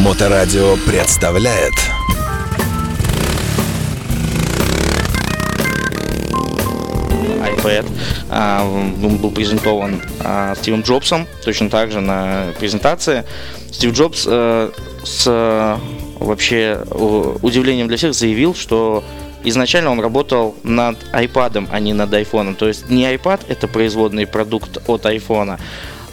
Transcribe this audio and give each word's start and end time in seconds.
Моторадио 0.00 0.76
представляет 0.86 1.74
iPad 7.42 7.86
а, 8.30 8.64
он 8.64 9.16
был 9.18 9.30
презентован 9.30 10.00
а, 10.24 10.54
Стивом 10.54 10.80
Джобсом, 10.80 11.26
точно 11.44 11.68
так 11.68 11.92
же 11.92 12.00
на 12.00 12.46
презентации. 12.58 13.24
Стив 13.70 13.92
Джобс 13.92 14.24
а, 14.26 14.72
с 15.04 15.78
вообще 16.18 16.82
удивлением 17.42 17.88
для 17.88 17.98
всех 17.98 18.14
заявил, 18.14 18.54
что 18.54 19.04
изначально 19.44 19.90
он 19.90 20.00
работал 20.00 20.54
над 20.62 20.96
iPad, 21.12 21.68
а 21.70 21.78
не 21.78 21.92
над 21.92 22.10
iPhone. 22.14 22.54
То 22.54 22.68
есть 22.68 22.88
не 22.88 23.04
iPad 23.04 23.40
это 23.48 23.68
производный 23.68 24.26
продукт 24.26 24.78
от 24.86 25.04
iPhone, 25.04 25.58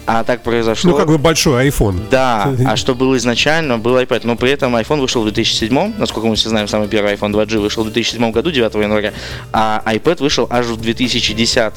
а 0.07 0.23
так 0.23 0.41
произошло. 0.41 0.91
Ну, 0.91 0.97
как 0.97 1.07
бы 1.07 1.17
большой 1.17 1.67
iPhone. 1.67 2.09
Да, 2.09 2.55
а 2.65 2.75
что 2.77 2.95
было 2.95 3.17
изначально, 3.17 3.77
был 3.77 3.97
iPad. 3.97 4.21
Но 4.23 4.37
при 4.37 4.49
этом 4.51 4.75
iPhone 4.77 5.01
вышел 5.01 5.21
в 5.21 5.25
2007, 5.25 5.93
насколько 5.97 6.27
мы 6.27 6.35
все 6.35 6.49
знаем, 6.49 6.67
самый 6.69 6.87
первый 6.87 7.13
iPhone 7.13 7.33
2G 7.33 7.59
вышел 7.59 7.83
в 7.83 7.91
2007 7.91 8.31
году, 8.31 8.49
9 8.49 8.73
января, 8.75 9.13
а 9.51 9.83
iPad 9.85 10.21
вышел 10.21 10.47
аж 10.49 10.65
в 10.67 10.79
2010. 10.79 11.73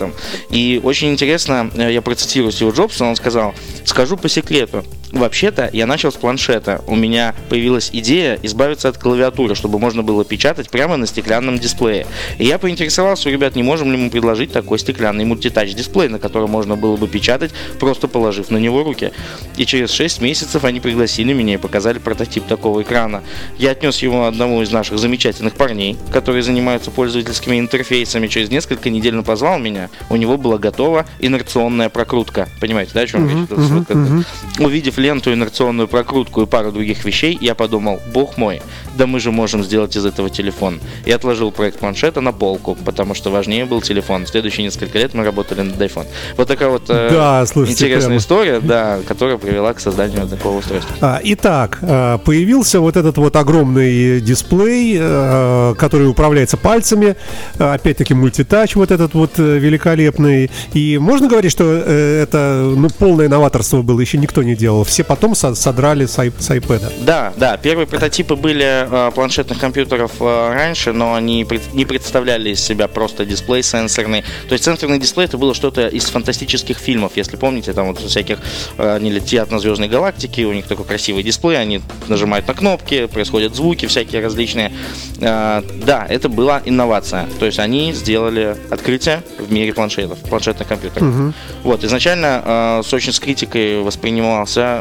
И 0.51 0.81
очень 0.83 1.11
интересно, 1.11 1.71
э, 1.75 1.93
я 1.93 2.01
процитирую 2.03 2.53
Стива 2.53 2.71
Джобса, 2.71 3.05
он 3.05 3.17
сказал, 3.17 3.53
скажу 3.85 4.17
по 4.17 4.29
секрету, 4.29 4.85
Вообще-то 5.13 5.69
я 5.73 5.87
начал 5.87 6.13
с 6.13 6.17
планшета. 6.17 6.83
У 6.87 6.95
меня 6.95 7.35
появилась 7.49 7.91
идея 7.93 8.39
избавиться 8.43 8.89
от 8.89 8.99
клавиатуры, 8.99 9.55
чтобы 9.55 9.79
можно 9.79 10.03
было 10.03 10.25
печатать 10.25 10.71
прямо 10.71 10.97
на 10.97 11.07
стеклянном 11.07 11.59
дисплее. 11.59 12.07
И 12.39 12.45
я 12.45 12.59
поинтересовался 12.59 13.29
у 13.29 13.33
ребят, 13.33 13.57
не 13.57 13.63
можем 13.63 13.91
ли 13.91 13.99
мы 13.99 14.11
предложить 14.11 14.53
такой 14.53 14.79
стеклянный 14.79 15.25
мультитач 15.25 15.75
дисплей, 15.75 16.09
на 16.09 16.19
котором 16.19 16.51
можно 16.51 16.77
было 16.77 16.97
бы 16.97 17.09
печатать, 17.09 17.51
просто 17.81 18.07
положив 18.07 18.51
на 18.51 18.59
него 18.59 18.85
руки. 18.85 19.13
И 19.57 19.67
через 19.67 19.91
6 19.91 20.21
месяцев 20.21 20.65
они 20.65 20.81
пригласили 20.81 21.33
меня 21.33 21.55
и 21.55 21.59
показали 21.59 21.99
прототип 21.99 22.47
такого 22.47 22.83
экрана. 22.83 23.23
Я 23.59 23.73
отнес 23.73 23.99
его 23.99 24.27
одному 24.27 24.63
из 24.63 24.71
наших 24.71 24.99
замечательных 24.99 25.55
парней, 25.55 25.97
которые 26.13 26.43
занимаются 26.43 26.91
пользовательскими 26.91 27.59
интерфейсами. 27.59 28.29
Через 28.29 28.51
несколько 28.51 28.91
недель 28.91 29.17
он 29.17 29.25
позвал 29.25 29.59
меня. 29.59 29.91
У 30.09 30.17
него 30.17 30.37
была 30.37 30.59
готова 30.59 31.07
инерционная 31.19 31.89
прокрутка. 31.89 32.49
Понимаете, 32.61 32.93
да, 32.95 33.01
о 33.01 33.07
чем 33.07 33.29
речь? 33.29 33.49
Uh-huh, 33.49 33.87
uh-huh. 33.87 34.65
Увидев 34.65 34.99
ленту, 35.01 35.33
инерционную 35.33 35.89
прокрутку 35.89 36.43
и 36.43 36.47
пару 36.47 36.73
других 36.73 37.05
вещей, 37.05 37.37
я 37.41 37.55
подумал, 37.55 38.01
бог 38.13 38.37
мой, 38.37 38.63
да 38.97 39.07
мы 39.07 39.21
же 39.21 39.31
можем 39.33 39.65
сделать 39.65 39.97
из 39.97 40.05
этого 40.07 40.31
телефон. 40.31 40.81
И 41.05 41.11
отложил 41.11 41.51
проект 41.51 41.79
планшета 41.79 42.21
на 42.21 42.33
полку, 42.33 42.77
потому 42.85 43.15
что 43.15 43.31
важнее 43.31 43.65
был 43.65 43.81
телефон. 43.81 44.27
В 44.27 44.29
следующие 44.29 44.65
несколько 44.65 44.99
лет 44.99 45.15
мы 45.15 45.25
работали 45.25 45.63
над 45.63 45.81
iPhone. 45.81 46.07
Вот 46.37 46.49
такая 46.49 46.69
вот 46.69 46.85
э, 46.89 47.09
да, 47.11 47.47
слушайте, 47.47 47.85
интересная 47.85 48.09
прямо. 48.09 48.19
история, 48.19 48.61
да, 48.61 48.99
которая 49.07 49.39
привела 49.39 49.73
к 49.73 49.81
созданию 49.81 50.27
такого 50.29 50.59
устройства. 50.59 50.95
А, 51.01 51.21
итак, 51.23 51.79
э, 51.83 52.19
появился 52.25 52.81
вот 52.81 52.97
этот 52.97 53.17
вот 53.17 53.37
огромный 53.37 54.21
дисплей, 54.21 54.97
э, 55.01 55.75
который 55.79 56.09
управляется 56.09 56.57
пальцами, 56.57 57.17
опять-таки 57.59 58.15
мультитач 58.15 58.77
вот 58.77 58.91
этот 58.91 59.15
вот 59.15 59.39
великолепный. 59.39 60.51
И 60.75 60.99
можно 60.99 61.29
говорить, 61.29 61.53
что 61.53 61.65
это 61.73 62.73
ну, 62.77 62.89
полное 62.91 63.29
новаторство 63.29 63.83
было, 63.83 64.01
еще 64.01 64.19
никто 64.19 64.43
не 64.43 64.55
делал 64.55 64.85
все 64.91 65.05
потом 65.05 65.37
содрали 65.37 66.05
с, 66.05 66.19
ай- 66.19 66.33
с 66.37 66.51
iPad. 66.51 66.93
Да, 67.05 67.33
да, 67.37 67.57
первые 67.57 67.87
прототипы 67.87 68.35
были 68.35 68.89
э, 68.91 69.13
планшетных 69.13 69.59
компьютеров 69.59 70.11
э, 70.19 70.53
раньше, 70.53 70.93
но 70.93 71.15
они 71.15 71.45
пред, 71.45 71.73
не 71.73 71.85
представляли 71.85 72.51
из 72.51 72.61
себя 72.61 72.89
просто 72.89 73.25
дисплей 73.25 73.63
сенсорный. 73.63 74.25
То 74.49 74.53
есть 74.55 74.65
сенсорный 74.65 74.99
дисплей 74.99 75.27
это 75.27 75.39
было 75.39 75.55
что-то 75.55 75.87
из 75.87 76.07
фантастических 76.07 76.77
фильмов, 76.77 77.13
если 77.15 77.37
помните, 77.37 77.73
там 77.73 77.87
вот 77.87 78.01
всяких 78.01 78.39
э, 78.79 78.97
они 78.97 79.13
летят 79.13 79.53
на 79.53 79.61
звездной 79.61 79.89
галактике, 79.89 80.45
у 80.45 80.53
них 80.53 80.67
такой 80.67 80.85
красивый 80.85 81.23
дисплей, 81.23 81.61
они 81.61 81.83
нажимают 82.09 82.49
на 82.49 82.55
кнопки, 82.55 83.07
происходят 83.07 83.55
звуки 83.55 83.87
всякие 83.87 84.21
различные. 84.21 84.73
Э, 85.21 85.63
да, 85.87 86.05
это 86.09 86.29
была 86.29 86.63
инновация. 86.65 87.29
То 87.39 87.47
есть 87.47 87.61
они 87.61 87.93
сделали 87.93 88.57
открытие 88.71 89.23
в 89.39 89.53
мире 89.53 89.73
планшетов, 89.73 90.19
планшетных 90.19 90.67
компьютеров. 90.67 91.09
Угу. 91.09 91.33
Вот, 91.63 91.85
изначально 91.85 92.43
э, 92.45 92.83
с 92.85 92.93
очень 92.93 93.13
с 93.13 93.21
критикой 93.21 93.83
воспринимался 93.83 94.80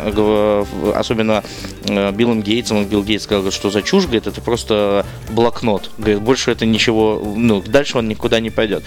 особенно 0.95 1.43
э, 1.87 2.11
Биллом 2.11 2.41
Гейтсом, 2.41 2.85
Билл 2.85 3.03
Гейтс 3.03 3.23
сказал, 3.25 3.51
что 3.51 3.69
за 3.69 3.81
чушь, 3.81 4.05
говорит, 4.05 4.27
это 4.27 4.41
просто 4.41 5.05
блокнот. 5.29 5.91
Говорит, 5.97 6.21
больше 6.21 6.51
это 6.51 6.65
ничего, 6.65 7.21
ну, 7.35 7.61
дальше 7.61 7.97
он 7.97 8.07
никуда 8.07 8.39
не 8.39 8.49
пойдет 8.49 8.83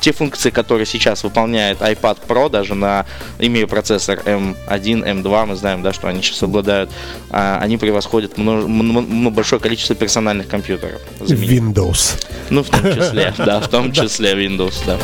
те 0.00 0.12
функции, 0.12 0.50
которые 0.50 0.86
сейчас 0.86 1.24
выполняет 1.24 1.80
iPad 1.80 2.18
Pro, 2.26 2.50
даже 2.50 2.74
на, 2.74 3.06
имея 3.38 3.66
процессор 3.66 4.20
M1, 4.24 4.54
M2, 4.68 5.46
мы 5.46 5.56
знаем, 5.56 5.82
да, 5.82 5.92
что 5.92 6.08
они 6.08 6.22
сейчас 6.22 6.42
обладают, 6.42 6.90
а, 7.30 7.58
они 7.60 7.76
превосходят 7.76 8.38
множ, 8.38 8.64
ну, 8.66 9.30
большое 9.30 9.60
количество 9.60 9.94
персональных 9.94 10.48
компьютеров. 10.48 11.00
Windows. 11.20 12.24
Ну, 12.50 12.62
в 12.62 12.70
том 12.70 12.82
числе, 12.94 13.34
да, 13.38 13.60
в 13.60 13.68
том 13.68 13.92
числе 13.92 14.32
Windows, 14.32 14.74
да. 14.86 14.98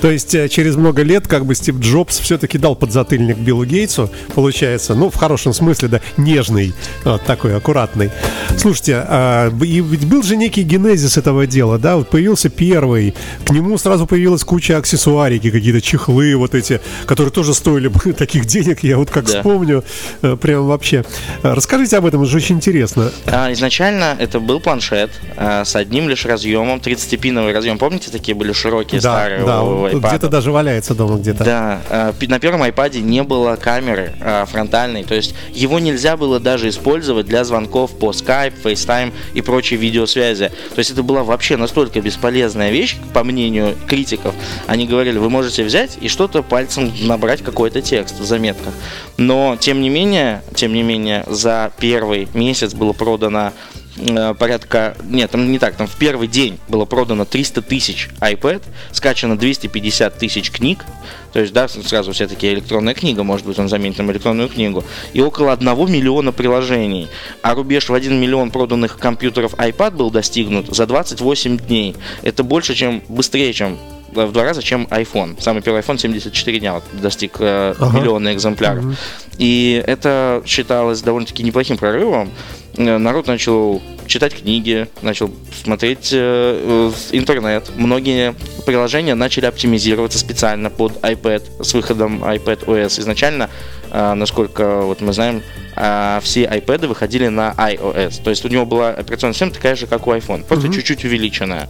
То 0.00 0.10
есть 0.10 0.34
э, 0.34 0.48
через 0.48 0.74
много 0.74 1.02
лет 1.02 1.28
как 1.28 1.46
бы 1.46 1.54
Стив 1.54 1.78
Джобс 1.78 2.18
все-таки 2.18 2.58
дал 2.58 2.74
подзатыльник 2.74 3.38
Биллу 3.38 3.64
Гейтсу, 3.64 4.10
получается, 4.34 4.94
ну, 4.94 5.10
в 5.10 5.14
хорошем 5.14 5.52
смысле, 5.52 5.88
да, 5.88 6.00
нежный, 6.16 6.74
вот 7.04 7.22
такой 7.24 7.56
аккуратный. 7.56 8.10
Слушайте, 8.56 9.04
а, 9.06 9.52
и 9.62 9.80
ведь 9.80 10.06
был 10.06 10.22
же 10.22 10.36
некий 10.36 10.62
генезис 10.62 11.16
этого 11.16 11.46
дела, 11.46 11.78
да, 11.78 11.96
вот 11.96 12.10
появился 12.10 12.48
первый, 12.48 13.14
к 13.44 13.50
нему 13.50 13.78
сразу 13.78 14.06
появился 14.06 14.31
появилась 14.32 14.44
куча 14.44 14.78
аксессуарики, 14.78 15.50
какие-то 15.50 15.80
чехлы 15.80 16.34
вот 16.36 16.54
эти, 16.54 16.80
которые 17.06 17.32
тоже 17.32 17.54
стоили 17.54 17.88
таких 18.18 18.46
денег, 18.46 18.82
я 18.82 18.96
вот 18.96 19.10
как 19.10 19.26
да. 19.26 19.38
вспомню, 19.38 19.84
э, 20.22 20.36
прям 20.36 20.66
вообще. 20.66 21.04
Расскажите 21.42 21.98
об 21.98 22.06
этом, 22.06 22.22
это 22.22 22.30
же 22.30 22.38
очень 22.38 22.56
интересно. 22.56 23.12
А, 23.26 23.52
изначально 23.52 24.16
это 24.18 24.40
был 24.40 24.60
планшет 24.60 25.10
а, 25.36 25.64
с 25.64 25.76
одним 25.76 26.08
лишь 26.08 26.24
разъемом, 26.24 26.78
30-пиновый 26.78 27.52
разъем, 27.52 27.78
помните, 27.78 28.10
такие 28.10 28.34
были 28.34 28.52
широкие, 28.52 29.00
да, 29.00 29.12
старые 29.12 29.44
да, 29.44 30.08
где-то 30.08 30.28
даже 30.28 30.50
валяется 30.50 30.94
дома 30.94 31.18
где-то. 31.18 31.44
Да, 31.44 32.12
на 32.20 32.38
первом 32.40 32.62
iPad 32.62 33.00
не 33.00 33.22
было 33.22 33.56
камеры 33.56 34.14
фронтальной, 34.50 35.04
то 35.04 35.14
есть 35.14 35.34
его 35.52 35.78
нельзя 35.78 36.16
было 36.16 36.40
даже 36.40 36.68
использовать 36.68 37.26
для 37.26 37.44
звонков 37.44 37.90
по 37.98 38.10
Skype, 38.10 38.54
FaceTime 38.62 39.12
и 39.34 39.40
прочей 39.42 39.76
видеосвязи. 39.76 40.48
То 40.74 40.78
есть 40.78 40.90
это 40.90 41.02
была 41.02 41.22
вообще 41.22 41.56
настолько 41.56 42.00
бесполезная 42.00 42.70
вещь, 42.70 42.96
по 43.12 43.24
мнению 43.24 43.76
критиков, 43.86 44.11
аналитиков, 44.12 44.34
они 44.66 44.86
говорили, 44.86 45.18
вы 45.18 45.30
можете 45.30 45.64
взять 45.64 45.98
и 46.00 46.08
что-то 46.08 46.42
пальцем 46.42 46.92
набрать 47.02 47.42
какой-то 47.42 47.80
текст 47.82 48.18
в 48.18 48.24
заметках. 48.24 48.72
Но, 49.16 49.56
тем 49.58 49.80
не 49.80 49.88
менее, 49.88 50.42
тем 50.54 50.72
не 50.72 50.82
менее, 50.82 51.24
за 51.26 51.72
первый 51.78 52.28
месяц 52.34 52.74
было 52.74 52.92
продано 52.92 53.52
э, 53.96 54.34
порядка, 54.38 54.96
нет, 55.04 55.30
там 55.30 55.50
не 55.50 55.58
так, 55.58 55.76
там 55.76 55.86
в 55.86 55.96
первый 55.96 56.28
день 56.28 56.58
было 56.68 56.84
продано 56.84 57.24
300 57.24 57.62
тысяч 57.62 58.08
iPad, 58.20 58.62
скачано 58.92 59.38
250 59.38 60.18
тысяч 60.18 60.50
книг, 60.50 60.84
то 61.32 61.40
есть, 61.40 61.52
да, 61.52 61.66
сразу 61.68 62.12
все 62.12 62.26
такие 62.26 62.52
электронная 62.52 62.94
книга, 62.94 63.22
может 63.22 63.46
быть, 63.46 63.58
он 63.58 63.68
заменит 63.68 63.98
нам 63.98 64.10
электронную 64.12 64.48
книгу, 64.48 64.84
и 65.14 65.20
около 65.20 65.52
1 65.52 65.90
миллиона 65.90 66.32
приложений, 66.32 67.08
а 67.42 67.54
рубеж 67.54 67.88
в 67.88 67.94
1 67.94 68.20
миллион 68.20 68.50
проданных 68.50 68.98
компьютеров 68.98 69.54
iPad 69.54 69.92
был 69.92 70.10
достигнут 70.10 70.74
за 70.74 70.86
28 70.86 71.56
дней. 71.58 71.96
Это 72.22 72.44
больше, 72.44 72.74
чем, 72.74 73.02
быстрее, 73.08 73.52
чем 73.52 73.78
в 74.12 74.32
два 74.32 74.44
раза, 74.44 74.62
чем 74.62 74.86
iPhone. 74.90 75.40
Самый 75.40 75.62
первый 75.62 75.80
iPhone 75.80 75.98
74 75.98 76.58
дня 76.60 76.74
вот, 76.74 76.84
достиг 76.92 77.36
э, 77.40 77.74
ага. 77.78 77.98
миллиона 77.98 78.32
экземпляров. 78.32 78.84
Угу. 78.84 78.94
И 79.38 79.82
это 79.86 80.42
считалось 80.46 81.02
довольно-таки 81.02 81.42
неплохим 81.42 81.76
прорывом. 81.76 82.30
Э, 82.76 82.98
народ 82.98 83.26
начал 83.26 83.82
читать 84.06 84.34
книги, 84.34 84.88
начал 85.00 85.30
смотреть 85.62 86.10
э, 86.12 86.90
интернет. 87.12 87.70
Многие 87.76 88.34
приложения 88.64 89.14
начали 89.14 89.46
оптимизироваться 89.46 90.18
специально 90.18 90.70
под 90.70 90.92
iPad 91.02 91.62
с 91.62 91.74
выходом 91.74 92.24
iPad 92.24 92.64
OS. 92.66 93.00
Изначально, 93.00 93.50
э, 93.90 94.14
насколько 94.14 94.82
вот 94.82 95.00
мы 95.00 95.12
знаем, 95.12 95.42
э, 95.76 96.20
все 96.22 96.44
iPad 96.44 96.86
выходили 96.86 97.28
на 97.28 97.54
iOS. 97.56 98.22
То 98.22 98.30
есть 98.30 98.44
у 98.44 98.48
него 98.48 98.66
была 98.66 98.90
операционная 98.90 99.34
система 99.34 99.52
такая 99.52 99.76
же, 99.76 99.86
как 99.86 100.06
у 100.06 100.12
iPhone, 100.12 100.44
просто 100.44 100.68
mm-hmm. 100.68 100.74
чуть-чуть 100.74 101.04
увеличенная. 101.04 101.68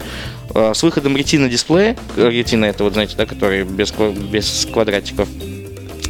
Э, 0.54 0.72
с 0.74 0.82
выходом 0.82 1.16
Retina 1.16 1.48
дисплея, 1.48 1.96
Retina 2.16 2.66
это 2.66 2.84
вот 2.84 2.92
знаете, 2.94 3.16
да, 3.16 3.26
который 3.26 3.64
без, 3.64 3.92
без 3.92 4.68
квадратиков, 4.72 5.28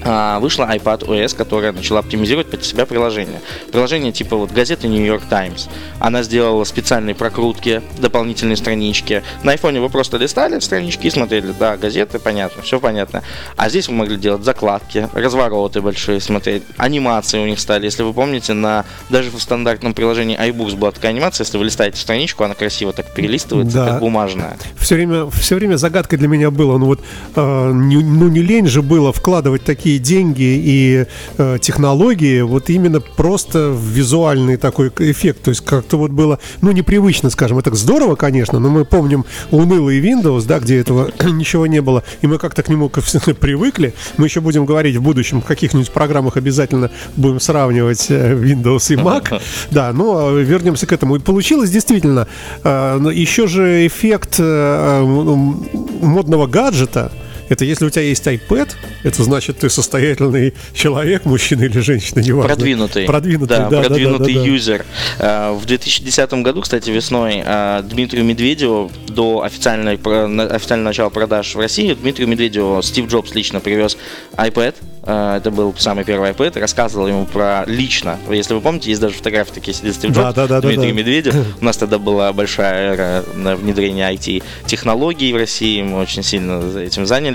вышла 0.05 0.65
iPad 0.65 1.07
OS, 1.07 1.37
которая 1.37 1.73
начала 1.73 2.01
оптимизировать 2.01 2.51
под 2.51 2.65
себя 2.65 2.87
приложение. 2.87 3.41
Приложение 3.71 4.13
типа 4.13 4.37
вот 4.37 4.53
газеты 4.53 4.89
New 4.89 5.05
York 5.05 5.23
Times. 5.29 5.69
Она 5.99 6.23
сделала 6.23 6.65
специальные 6.65 7.15
прокрутки, 7.15 7.83
дополнительные 7.99 8.57
странички. 8.57 9.23
На 9.43 9.55
iPhone 9.55 9.81
вы 9.81 9.89
просто 9.89 10.17
листали 10.17 10.59
странички 10.61 11.07
и 11.07 11.11
смотрели, 11.11 11.55
да, 11.59 11.77
газеты, 11.77 12.19
понятно, 12.19 12.63
все 12.63 12.81
понятно. 12.81 13.23
А 13.57 13.69
здесь 13.69 13.89
вы 13.89 13.95
могли 13.95 14.17
делать 14.17 14.45
закладки, 14.45 15.09
развороты 15.13 15.81
большие 15.81 16.21
смотреть, 16.21 16.63
анимации 16.77 17.39
у 17.39 17.47
них 17.47 17.61
стали. 17.61 17.85
Если 17.85 18.03
вы 18.03 18.13
помните, 18.13 18.53
на 18.53 18.85
даже 19.11 19.31
в 19.31 19.41
стандартном 19.41 19.95
приложении 19.95 20.39
iBooks 20.39 20.77
была 20.77 20.93
такая 20.93 21.13
анимация, 21.13 21.45
если 21.45 21.59
вы 21.59 21.65
листаете 21.65 21.99
страничку, 21.99 22.45
она 22.45 22.55
красиво 22.55 22.93
так 22.93 23.13
перелистывается, 23.15 23.77
да. 23.77 23.87
как 23.89 24.01
бумажная. 24.01 24.57
Все 24.77 24.95
время, 24.95 25.31
все 25.31 25.57
время 25.57 25.77
загадкой 25.77 26.19
для 26.19 26.29
меня 26.29 26.51
было, 26.51 26.79
ну 26.79 26.87
вот, 26.87 27.01
э, 27.37 27.71
не, 27.73 27.97
ну 27.97 28.29
не 28.29 28.43
лень 28.43 28.67
же 28.67 28.83
было 28.83 29.13
вкладывать 29.13 29.65
такие 29.65 29.92
и 29.97 29.99
деньги, 29.99 30.43
и 30.43 31.07
э, 31.39 31.59
технологии, 31.61 32.41
вот 32.41 32.71
именно 32.71 33.01
просто 33.01 33.77
визуальный 33.79 34.57
такой 34.57 34.91
эффект. 34.99 35.43
То 35.43 35.51
есть 35.51 35.65
как-то 35.65 35.97
вот 35.97 36.11
было, 36.11 36.39
ну, 36.61 36.73
непривычно, 36.73 37.31
скажем. 37.31 37.59
Это 37.59 37.75
здорово, 37.75 38.17
конечно, 38.17 38.59
но 38.59 38.71
мы 38.71 38.85
помним 38.85 39.25
унылый 39.51 40.01
Windows, 40.01 40.47
да, 40.47 40.59
где 40.59 40.79
этого 40.79 41.11
ничего 41.25 41.67
не 41.67 41.81
было, 41.81 42.03
и 42.21 42.27
мы 42.27 42.39
как-то 42.39 42.63
к 42.63 42.69
нему 42.69 42.89
привыкли. 43.41 43.95
Мы 44.17 44.27
еще 44.27 44.41
будем 44.41 44.67
говорить 44.67 44.97
в 44.97 45.03
будущем 45.03 45.41
в 45.41 45.45
каких-нибудь 45.45 45.91
программах 45.91 46.37
обязательно 46.37 46.91
будем 47.17 47.41
сравнивать 47.41 48.07
э, 48.11 48.35
Windows 48.35 48.93
и 48.93 48.97
Mac. 48.97 49.41
Да, 49.71 49.93
ну, 49.93 50.17
а 50.17 50.41
вернемся 50.41 50.87
к 50.87 50.93
этому. 50.93 51.17
И 51.17 51.19
получилось 51.19 51.71
действительно 51.71 52.27
э, 52.65 53.01
еще 53.13 53.47
же 53.47 53.87
эффект 53.87 54.37
э, 54.39 55.03
модного 55.03 56.47
гаджета, 56.47 57.13
это 57.49 57.65
если 57.65 57.85
у 57.85 57.91
тебя 57.91 58.03
есть 58.03 58.27
iPad, 58.27 58.71
это 59.03 59.23
значит, 59.23 59.59
ты 59.59 59.71
состоятельный 59.71 60.55
человек, 60.75 61.25
мужчина 61.25 61.65
или 61.65 61.81
женщина, 61.81 62.21
неважно. 62.21 62.55
Продвинутый. 62.55 63.07
Продвинутый, 63.07 63.57
да, 63.57 63.69
да, 63.69 63.81
продвинутый 63.83 64.35
да, 64.35 64.41
да, 64.41 64.47
да, 64.47 64.53
юзер. 64.53 64.87
А, 65.19 65.53
в 65.53 65.65
2010 65.67 66.33
году, 66.35 66.63
кстати, 66.63 66.91
весной 66.91 67.43
а, 67.45 67.83
Дмитрию 67.83 68.25
Медведеву 68.25 68.91
до 69.09 69.43
официальной, 69.43 69.95
официального 69.95 70.89
начала 70.89 71.11
продаж 71.11 71.55
в 71.55 71.59
России 71.59 71.93
Дмитрию 71.95 72.29
Медведеву 72.29 72.83
Стив 72.83 73.09
Джобс 73.09 73.35
лично 73.35 73.61
привез 73.61 73.97
iPad, 74.35 74.75
а, 75.05 75.37
это 75.37 75.51
был 75.51 75.75
самый 75.77 76.05
первый 76.05 76.31
iPad, 76.31 76.59
рассказывал 76.61 77.09
ему 77.09 77.27
про 77.27 77.65
лично. 77.67 78.19
Если 78.31 78.55
вы 78.55 78.61
помните, 78.61 78.91
есть 78.91 79.01
даже 79.01 79.15
фотографии 79.15 79.53
такие 79.53 79.75
сидит 79.75 79.95
Стив 79.95 80.11
Джобс, 80.11 80.35
да, 80.35 80.47
да, 80.47 80.47
да, 80.47 80.61
Дмитрий 80.61 80.93
да. 80.93 80.93
Медведев. 80.93 81.35
У 81.61 81.65
нас 81.65 81.77
тогда 81.77 81.99
была 81.99 82.33
большая 82.33 82.95
эра 82.95 83.25
на 83.35 83.57
внедрение 83.57 84.13
IT-технологий 84.13 85.33
в 85.33 85.37
России, 85.37 85.83
мы 85.83 86.01
очень 86.01 86.23
сильно 86.23 86.79
этим 86.79 87.07
занялись. 87.07 87.32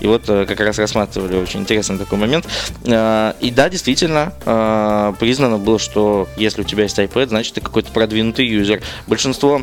И 0.00 0.06
вот 0.06 0.28
э, 0.28 0.46
как 0.46 0.60
раз 0.60 0.78
рассматривали 0.78 1.36
очень 1.36 1.60
интересный 1.60 1.98
такой 1.98 2.18
момент. 2.18 2.46
Э, 2.84 3.34
и 3.40 3.50
да, 3.50 3.68
действительно, 3.68 4.32
э, 4.44 5.14
признано 5.18 5.58
было, 5.58 5.78
что 5.78 6.28
если 6.36 6.62
у 6.62 6.64
тебя 6.64 6.84
есть 6.84 6.98
iPad, 6.98 7.28
значит 7.28 7.54
ты 7.54 7.60
какой-то 7.60 7.92
продвинутый 7.92 8.46
юзер. 8.46 8.82
Большинство 9.06 9.62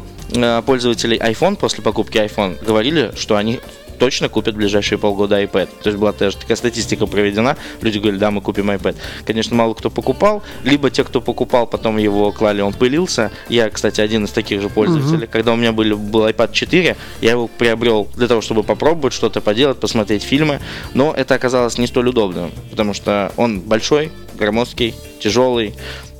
пользователей 0.65 1.17
iPhone 1.17 1.55
после 1.55 1.83
покупки 1.83 2.17
iPhone 2.17 2.63
говорили, 2.65 3.11
что 3.15 3.35
они 3.35 3.59
точно 3.97 4.29
купят 4.29 4.55
в 4.55 4.57
ближайшие 4.57 4.97
полгода 4.97 5.41
iPad. 5.41 5.69
То 5.81 5.89
есть 5.89 5.97
была 5.97 6.13
даже 6.13 6.37
такая 6.37 6.57
статистика 6.57 7.05
проведена. 7.05 7.57
Люди 7.81 7.99
говорили, 7.99 8.19
да, 8.19 8.31
мы 8.31 8.41
купим 8.41 8.69
iPad. 8.71 8.95
Конечно, 9.25 9.55
мало 9.55 9.73
кто 9.73 9.89
покупал. 9.89 10.43
Либо 10.63 10.89
те, 10.89 11.03
кто 11.03 11.21
покупал, 11.21 11.67
потом 11.67 11.97
его 11.97 12.31
клали, 12.31 12.61
он 12.61 12.73
пылился. 12.73 13.31
Я, 13.49 13.69
кстати, 13.69 14.01
один 14.01 14.25
из 14.25 14.31
таких 14.31 14.61
же 14.61 14.69
пользователей. 14.69 15.25
Mm-hmm. 15.25 15.31
Когда 15.31 15.53
у 15.53 15.55
меня 15.55 15.71
были, 15.71 15.93
был 15.93 16.27
iPad 16.27 16.51
4, 16.51 16.95
я 17.21 17.31
его 17.31 17.47
приобрел 17.47 18.07
для 18.15 18.27
того, 18.27 18.41
чтобы 18.41 18.63
попробовать 18.63 19.13
что-то 19.13 19.41
поделать, 19.41 19.79
посмотреть 19.79 20.23
фильмы. 20.23 20.59
Но 20.93 21.13
это 21.15 21.35
оказалось 21.35 21.77
не 21.77 21.87
столь 21.87 22.09
удобным, 22.09 22.51
потому 22.71 22.93
что 22.93 23.31
он 23.37 23.59
большой, 23.61 24.11
громоздкий, 24.35 24.95
тяжелый. 25.19 25.75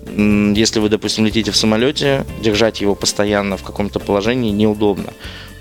Если 0.06 0.80
вы, 0.80 0.90
допустим, 0.90 1.26
летите 1.26 1.52
в 1.52 1.56
самолете, 1.56 2.26
держать 2.42 2.82
его 2.82 2.94
постоянно 2.94 3.56
в 3.56 3.64
каком-то 3.64 4.00
положении 4.00 4.52
неудобно 4.52 5.14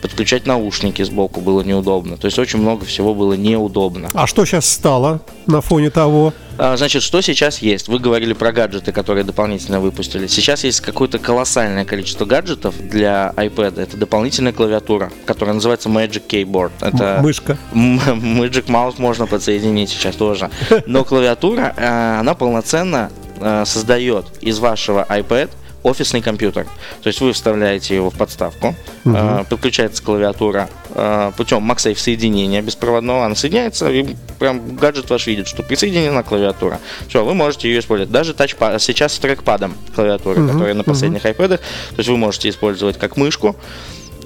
подключать 0.02 0.46
наушники 0.46 1.02
сбоку 1.02 1.40
было 1.40 1.62
неудобно. 1.62 2.16
То 2.16 2.26
есть 2.26 2.38
очень 2.38 2.58
много 2.58 2.84
всего 2.84 3.14
было 3.14 3.34
неудобно. 3.34 4.10
А 4.12 4.26
что 4.26 4.44
сейчас 4.44 4.68
стало 4.68 5.20
на 5.46 5.60
фоне 5.60 5.90
того? 5.90 6.34
А, 6.58 6.76
значит, 6.76 7.02
что 7.02 7.20
сейчас 7.22 7.58
есть? 7.58 7.88
Вы 7.88 7.98
говорили 7.98 8.34
про 8.34 8.52
гаджеты, 8.52 8.92
которые 8.92 9.24
дополнительно 9.24 9.80
выпустили. 9.80 10.26
Сейчас 10.26 10.64
есть 10.64 10.80
какое-то 10.80 11.18
колоссальное 11.18 11.84
количество 11.84 12.24
гаджетов 12.24 12.74
для 12.78 13.32
iPad. 13.36 13.80
Это 13.80 13.96
дополнительная 13.96 14.52
клавиатура, 14.52 15.10
которая 15.24 15.54
называется 15.54 15.88
Magic 15.88 16.26
Keyboard. 16.28 16.72
Это 16.80 17.20
мышка. 17.22 17.56
Magic 17.72 18.66
Mouse 18.66 18.96
можно 18.98 19.26
подсоединить 19.26 19.90
сейчас 19.90 20.16
тоже. 20.16 20.50
Но 20.86 21.04
клавиатура, 21.04 21.74
э, 21.76 22.18
она 22.18 22.34
полноценно 22.34 23.10
э, 23.40 23.64
создает 23.64 24.26
из 24.40 24.58
вашего 24.58 25.06
iPad 25.08 25.50
офисный 25.82 26.22
компьютер. 26.22 26.66
То 27.02 27.08
есть 27.08 27.20
вы 27.20 27.32
вставляете 27.32 27.94
его 27.94 28.10
в 28.10 28.14
подставку, 28.14 28.74
угу. 29.04 29.16
э, 29.16 29.44
подключается 29.48 30.02
клавиатура 30.02 30.68
э, 30.90 31.32
путем 31.36 31.70
MagSafe 31.70 31.96
соединения 31.96 32.62
беспроводного, 32.62 33.24
она 33.24 33.34
соединяется, 33.34 33.90
и 33.90 34.14
прям 34.38 34.76
гаджет 34.76 35.10
ваш 35.10 35.26
видит, 35.26 35.48
что 35.48 35.62
присоединена 35.62 36.22
клавиатура. 36.22 36.80
Все, 37.08 37.24
вы 37.24 37.34
можете 37.34 37.68
ее 37.68 37.80
использовать. 37.80 38.12
Даже 38.12 38.34
тачпад, 38.34 38.80
сейчас 38.80 39.14
с 39.14 39.18
трекпадом 39.18 39.74
клавиатуры, 39.94 40.42
угу. 40.42 40.52
которая 40.52 40.74
на 40.74 40.84
последних 40.84 41.24
угу. 41.24 41.30
iPad, 41.30 41.48
то 41.58 41.96
есть 41.96 42.08
вы 42.08 42.16
можете 42.16 42.48
использовать 42.48 42.98
как 42.98 43.16
мышку. 43.16 43.56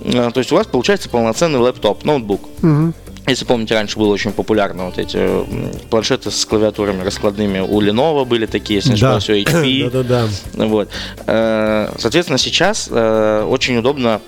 Э, 0.04 0.30
то 0.32 0.38
есть 0.38 0.52
у 0.52 0.56
вас 0.56 0.66
получается 0.66 1.08
полноценный 1.08 1.58
лэптоп, 1.58 2.04
ноутбук. 2.04 2.42
Угу. 2.62 2.92
Если 3.26 3.44
помните, 3.44 3.75
раньше 3.75 3.99
было 3.99 4.12
очень 4.12 4.32
популярно 4.32 4.87
вот 4.87 4.99
эти 4.99 5.28
планшеты 5.90 6.31
с 6.31 6.44
клавиатурами 6.44 7.02
раскладными. 7.02 7.58
У 7.58 7.81
Lenovo 7.81 8.25
были 8.25 8.46
такие, 8.46 8.76
если 8.76 8.93
не 8.93 9.00
да. 9.00 9.17
у 9.17 9.19
HP. 9.19 9.90
да, 9.93 10.02
да, 10.02 10.28
да. 10.55 10.67
Вот. 10.67 10.90
Э, 11.26 11.93
соответственно, 11.99 12.38
сейчас 12.38 12.88
э, 12.90 13.46
очень 13.49 13.76
удобно 13.78 14.20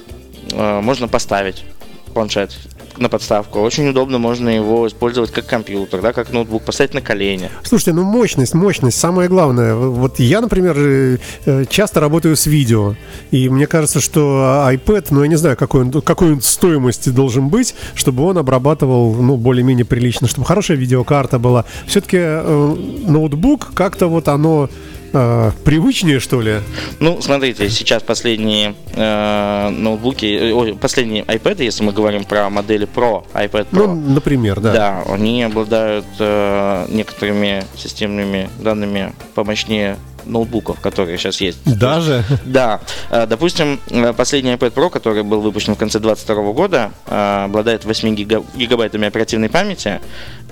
э, 0.50 0.80
можно 0.80 1.06
поставить 1.06 1.64
планшет 2.12 2.56
на 3.00 3.08
подставку. 3.08 3.60
Очень 3.60 3.88
удобно, 3.88 4.18
можно 4.18 4.48
его 4.48 4.86
использовать 4.86 5.30
как 5.30 5.46
компьютер, 5.46 6.00
да, 6.00 6.12
как 6.12 6.32
ноутбук, 6.32 6.62
поставить 6.62 6.94
на 6.94 7.00
колени. 7.00 7.50
Слушайте, 7.62 7.92
ну 7.92 8.02
мощность, 8.04 8.54
мощность, 8.54 8.98
самое 8.98 9.28
главное. 9.28 9.74
Вот 9.74 10.18
я, 10.18 10.40
например, 10.40 10.76
э, 10.78 11.18
э, 11.46 11.64
часто 11.68 12.00
работаю 12.00 12.36
с 12.36 12.46
видео, 12.46 12.94
и 13.30 13.48
мне 13.48 13.66
кажется, 13.66 14.00
что 14.00 14.66
iPad, 14.70 15.06
ну 15.10 15.22
я 15.22 15.28
не 15.28 15.36
знаю, 15.36 15.56
какой 15.56 15.82
он, 15.82 15.92
какой 16.02 16.32
он 16.32 16.40
стоимости 16.40 17.10
должен 17.10 17.48
быть, 17.48 17.74
чтобы 17.94 18.24
он 18.24 18.38
обрабатывал, 18.38 19.14
ну, 19.14 19.36
более-менее 19.36 19.84
прилично, 19.84 20.28
чтобы 20.28 20.46
хорошая 20.46 20.76
видеокарта 20.76 21.38
была. 21.38 21.64
Все-таки 21.86 22.18
э, 22.20 22.76
ноутбук 23.06 23.72
как-то 23.74 24.08
вот 24.08 24.28
оно 24.28 24.68
э, 25.12 25.50
привычнее, 25.64 26.20
что 26.20 26.40
ли? 26.40 26.60
Ну, 27.00 27.20
смотрите, 27.20 27.68
сейчас 27.70 28.02
последние 28.02 28.74
э, 28.92 29.68
ноутбуки, 29.70 30.72
э, 30.72 30.74
последние 30.74 31.24
iPad, 31.24 31.62
если 31.62 31.84
мы 31.84 31.92
говорим 31.92 32.24
про 32.24 32.48
модели 32.50 32.86
Pro, 32.86 33.24
iPad 33.34 33.66
Pro. 33.70 33.86
Ну, 33.86 33.94
например, 33.94 34.60
да. 34.60 34.72
Да, 34.72 35.02
они 35.08 35.42
обладают 35.42 36.06
э, 36.18 36.86
некоторыми 36.90 37.64
системными 37.76 38.48
данными 38.60 39.12
помощнее 39.34 39.96
ноутбуков, 40.28 40.80
которые 40.80 41.18
сейчас 41.18 41.40
есть. 41.40 41.58
Даже? 41.64 42.24
Да. 42.44 42.80
Э, 43.10 43.26
допустим, 43.26 43.80
э, 43.90 44.12
последний 44.12 44.52
iPad 44.52 44.72
Pro, 44.72 44.90
который 44.90 45.22
был 45.22 45.40
выпущен 45.40 45.74
в 45.74 45.78
конце 45.78 45.98
2022 45.98 46.52
года, 46.52 46.92
э, 47.06 47.44
обладает 47.44 47.84
8 47.84 48.14
гигабайтами 48.14 49.06
оперативной 49.06 49.48
памяти 49.48 50.00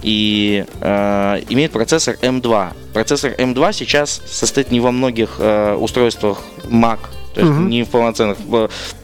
и 0.02 0.64
имеет 1.48 1.72
процессор 1.72 2.16
M2. 2.20 2.72
Процессор 2.92 3.32
M2 3.32 3.72
сейчас 3.72 4.22
состоит 4.26 4.70
не 4.70 4.80
во 4.80 4.92
многих 4.92 5.40
устройствах 5.78 6.42
Mac, 6.64 6.98
то 7.36 7.42
есть 7.42 7.52
uh-huh. 7.52 7.68
не 7.68 7.82
в 7.82 7.90
полноценных. 7.90 8.38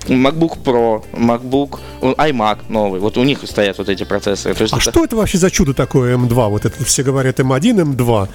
MacBook 0.07 0.63
Pro, 0.65 1.05
MacBook, 1.13 1.79
iMac 2.01 2.61
новый. 2.71 2.99
Вот 2.99 3.19
у 3.19 3.25
них 3.25 3.41
стоят 3.45 3.77
вот 3.77 3.91
эти 3.91 4.05
процессоры. 4.05 4.55
То 4.55 4.63
есть 4.63 4.73
а 4.73 4.79
это... 4.79 4.91
что 4.91 5.05
это 5.05 5.17
вообще 5.17 5.37
за 5.37 5.51
чудо 5.51 5.75
такое 5.75 6.17
M2? 6.17 6.49
Вот 6.49 6.65
это 6.65 6.83
все 6.83 7.03
говорят 7.03 7.39
M1, 7.41 7.95
M2. 7.95 8.29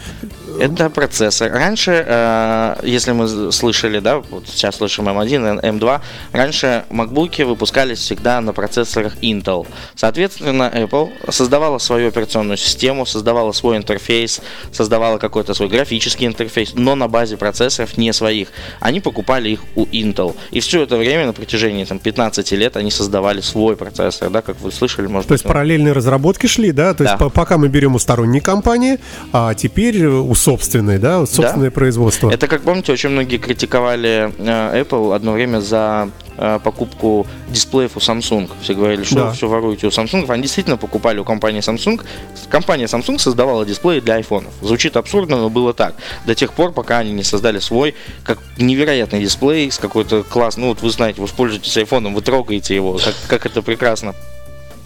Это 0.59 0.89
процессор. 0.91 1.51
Раньше, 1.51 2.05
э, 2.07 2.75
если 2.83 3.11
мы 3.11 3.51
слышали, 3.51 3.99
да, 3.99 4.19
вот 4.19 4.47
сейчас 4.47 4.75
слышим 4.75 5.09
M1, 5.09 5.61
M2, 5.63 6.01
раньше 6.31 6.85
MacBook 6.91 7.43
выпускались 7.45 7.97
всегда 7.97 8.39
на 8.41 8.53
процессорах 8.53 9.15
Intel. 9.23 9.65
Соответственно, 9.95 10.71
Apple 10.73 11.09
создавала 11.31 11.79
свою 11.79 12.09
операционную 12.09 12.57
систему, 12.57 13.07
создавала 13.07 13.51
свой 13.51 13.77
интерфейс, 13.77 14.41
создавала 14.71 15.17
какой-то 15.17 15.55
свой 15.55 15.69
графический 15.69 16.27
интерфейс, 16.27 16.73
но 16.75 16.93
на 16.93 17.07
базе 17.07 17.35
процессоров 17.35 17.97
не 17.97 18.13
своих. 18.13 18.49
Они 18.79 18.99
покупали 18.99 19.49
их 19.49 19.61
у 19.75 19.86
Intel. 19.91 20.35
И 20.51 20.59
все 20.59 20.83
это 20.83 20.97
время, 20.97 21.25
на 21.25 21.33
протяжении 21.33 21.83
там, 21.85 21.99
15 21.99 22.51
лет, 22.53 22.77
они 22.77 22.91
создавали 22.91 23.41
свой 23.41 23.75
процессор, 23.75 24.29
да, 24.29 24.41
как 24.41 24.59
вы 24.61 24.71
слышали, 24.71 25.07
может 25.07 25.27
То 25.27 25.33
есть 25.33 25.43
параллельные 25.43 25.93
разработки 25.93 26.47
шли, 26.47 26.71
да? 26.71 26.93
То 26.93 27.03
да. 27.03 27.11
есть 27.11 27.33
пока 27.33 27.57
мы 27.57 27.67
берем 27.67 27.95
у 27.95 27.99
сторонней 27.99 28.41
компании, 28.41 28.99
а 29.31 29.53
теперь 29.53 30.05
у 30.05 30.33
собственной, 30.35 30.99
да, 30.99 31.25
собственное 31.25 31.69
да. 31.69 31.73
производство. 31.73 32.31
Это, 32.31 32.47
как 32.47 32.61
помните, 32.61 32.91
очень 32.91 33.09
многие 33.09 33.37
критиковали 33.37 34.33
э, 34.37 34.81
Apple 34.81 35.15
одно 35.15 35.33
время 35.33 35.59
за 35.59 36.09
покупку 36.37 37.25
дисплеев 37.49 37.97
у 37.97 37.99
Samsung. 37.99 38.49
Все 38.61 38.73
говорили, 38.73 39.03
что 39.03 39.15
да. 39.15 39.31
все 39.31 39.47
воруете 39.47 39.87
у 39.87 39.89
Samsung. 39.89 40.29
Они 40.31 40.43
действительно 40.43 40.77
покупали 40.77 41.19
у 41.19 41.25
компании 41.25 41.61
Samsung. 41.61 42.01
Компания 42.49 42.85
Samsung 42.85 43.19
создавала 43.19 43.65
дисплеи 43.65 43.99
для 43.99 44.15
айфонов. 44.15 44.53
Звучит 44.61 44.97
абсурдно, 44.97 45.37
но 45.37 45.49
было 45.49 45.73
так. 45.73 45.95
До 46.25 46.35
тех 46.35 46.53
пор, 46.53 46.71
пока 46.71 46.99
они 46.99 47.11
не 47.11 47.23
создали 47.23 47.59
свой, 47.59 47.95
как 48.23 48.39
невероятный 48.57 49.21
дисплей 49.21 49.71
с 49.71 49.77
какой-то 49.77 50.23
класс. 50.23 50.57
Ну 50.57 50.67
вот 50.69 50.81
вы 50.81 50.89
знаете, 50.89 51.21
вы 51.21 51.27
пользуетесь 51.27 51.77
айфоном, 51.77 52.13
вы 52.13 52.21
трогаете 52.21 52.75
его, 52.75 52.97
как, 52.97 53.15
как 53.27 53.45
это 53.45 53.61
прекрасно 53.61 54.13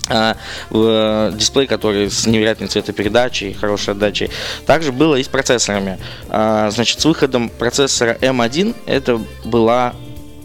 а, 0.10 0.36
э, 0.72 1.31
дисплей, 1.36 1.67
который 1.67 2.10
с 2.10 2.25
невероятной 2.25 2.67
цветопередачей, 2.67 3.53
хорошей 3.53 3.93
отдачей. 3.93 4.29
Также 4.65 4.91
было 4.91 5.15
и 5.15 5.24
с 5.24 5.27
процессорами. 5.27 6.00
А, 6.29 6.70
значит, 6.72 7.00
с 7.00 7.05
выходом 7.05 7.50
процессора 7.50 8.17
M1 8.22 8.75
это 8.86 9.22
была 9.46 9.93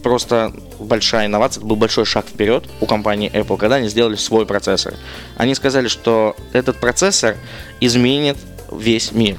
просто 0.03 0.53
большая 0.79 1.25
инновация, 1.27 1.59
это 1.61 1.67
был 1.67 1.75
большой 1.75 2.05
шаг 2.05 2.25
вперед 2.27 2.65
у 2.81 2.85
компании 2.85 3.31
Apple, 3.31 3.57
когда 3.57 3.75
они 3.75 3.89
сделали 3.89 4.15
свой 4.15 4.45
процессор. 4.45 4.93
Они 5.35 5.55
сказали, 5.55 5.87
что 5.87 6.35
этот 6.53 6.77
процессор 6.79 7.35
изменит 7.79 8.37
весь 8.71 9.11
мир. 9.11 9.37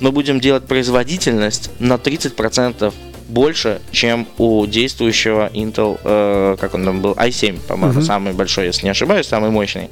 Мы 0.00 0.12
будем 0.12 0.40
делать 0.40 0.64
производительность 0.64 1.70
на 1.78 1.94
30% 1.94 2.92
больше, 3.28 3.80
чем 3.92 4.26
у 4.38 4.66
действующего 4.66 5.50
Intel, 5.54 5.98
э, 6.02 6.56
как 6.60 6.74
он 6.74 6.84
там 6.84 7.00
был, 7.00 7.12
i7, 7.12 7.60
по-моему, 7.68 7.98
Мгм. 7.98 8.02
самый 8.02 8.32
большой, 8.32 8.66
если 8.66 8.84
не 8.84 8.90
ошибаюсь, 8.90 9.26
самый 9.26 9.50
мощный. 9.50 9.88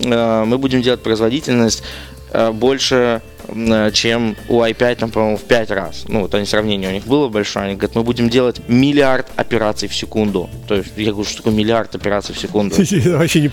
Э, 0.00 0.44
мы 0.44 0.56
будем 0.58 0.80
делать 0.82 1.02
производительность 1.02 1.82
э, 2.34 2.50
больше, 2.50 3.20
чем 3.92 4.36
у 4.48 4.60
i5, 4.60 4.96
там, 4.96 5.10
по-моему, 5.10 5.36
в 5.36 5.42
5 5.42 5.70
раз. 5.70 6.04
Ну, 6.08 6.20
вот 6.22 6.34
они 6.34 6.46
сравнение 6.46 6.90
у 6.90 6.92
них 6.92 7.06
было 7.06 7.28
большое. 7.28 7.66
Они 7.66 7.74
говорят, 7.74 7.94
мы 7.94 8.02
будем 8.02 8.28
делать 8.28 8.60
миллиард 8.68 9.28
операций 9.36 9.88
в 9.88 9.94
секунду. 9.94 10.48
То 10.68 10.76
есть, 10.76 10.92
я 10.96 11.12
говорю, 11.12 11.28
что 11.28 11.38
такое 11.38 11.52
миллиард 11.52 11.94
операций 11.94 12.34
в 12.34 12.38
секунду? 12.38 12.74
Вообще 13.06 13.40
не 13.40 13.48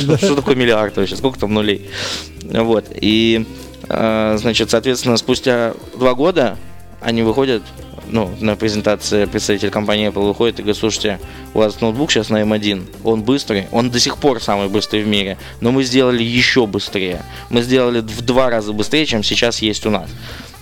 Что, 0.00 0.06
да? 0.06 0.18
что 0.18 0.36
такое 0.36 0.54
миллиард 0.54 0.96
вообще? 0.96 1.16
Сколько 1.16 1.38
там 1.38 1.54
нулей? 1.54 1.88
Вот. 2.42 2.86
И, 2.94 3.46
э, 3.88 4.36
значит, 4.40 4.70
соответственно, 4.70 5.16
спустя 5.16 5.74
два 5.96 6.14
года 6.14 6.56
они 7.00 7.22
выходят, 7.22 7.62
ну, 8.10 8.30
на 8.40 8.56
презентации 8.56 9.24
представитель 9.24 9.70
компании 9.70 10.08
Apple 10.08 10.26
выходит 10.26 10.58
и 10.58 10.62
говорит, 10.62 10.78
слушайте, 10.78 11.20
у 11.54 11.58
вас 11.58 11.80
ноутбук 11.80 12.10
сейчас 12.10 12.28
на 12.30 12.42
M1, 12.42 13.00
он 13.04 13.22
быстрый, 13.22 13.66
он 13.72 13.90
до 13.90 14.00
сих 14.00 14.18
пор 14.18 14.42
самый 14.42 14.68
быстрый 14.68 15.02
в 15.02 15.06
мире, 15.06 15.38
но 15.60 15.72
мы 15.72 15.84
сделали 15.84 16.22
еще 16.22 16.66
быстрее. 16.66 17.22
Мы 17.50 17.62
сделали 17.62 18.00
в 18.00 18.22
два 18.22 18.50
раза 18.50 18.72
быстрее, 18.72 19.06
чем 19.06 19.22
сейчас 19.22 19.60
есть 19.60 19.86
у 19.86 19.90
нас. 19.90 20.08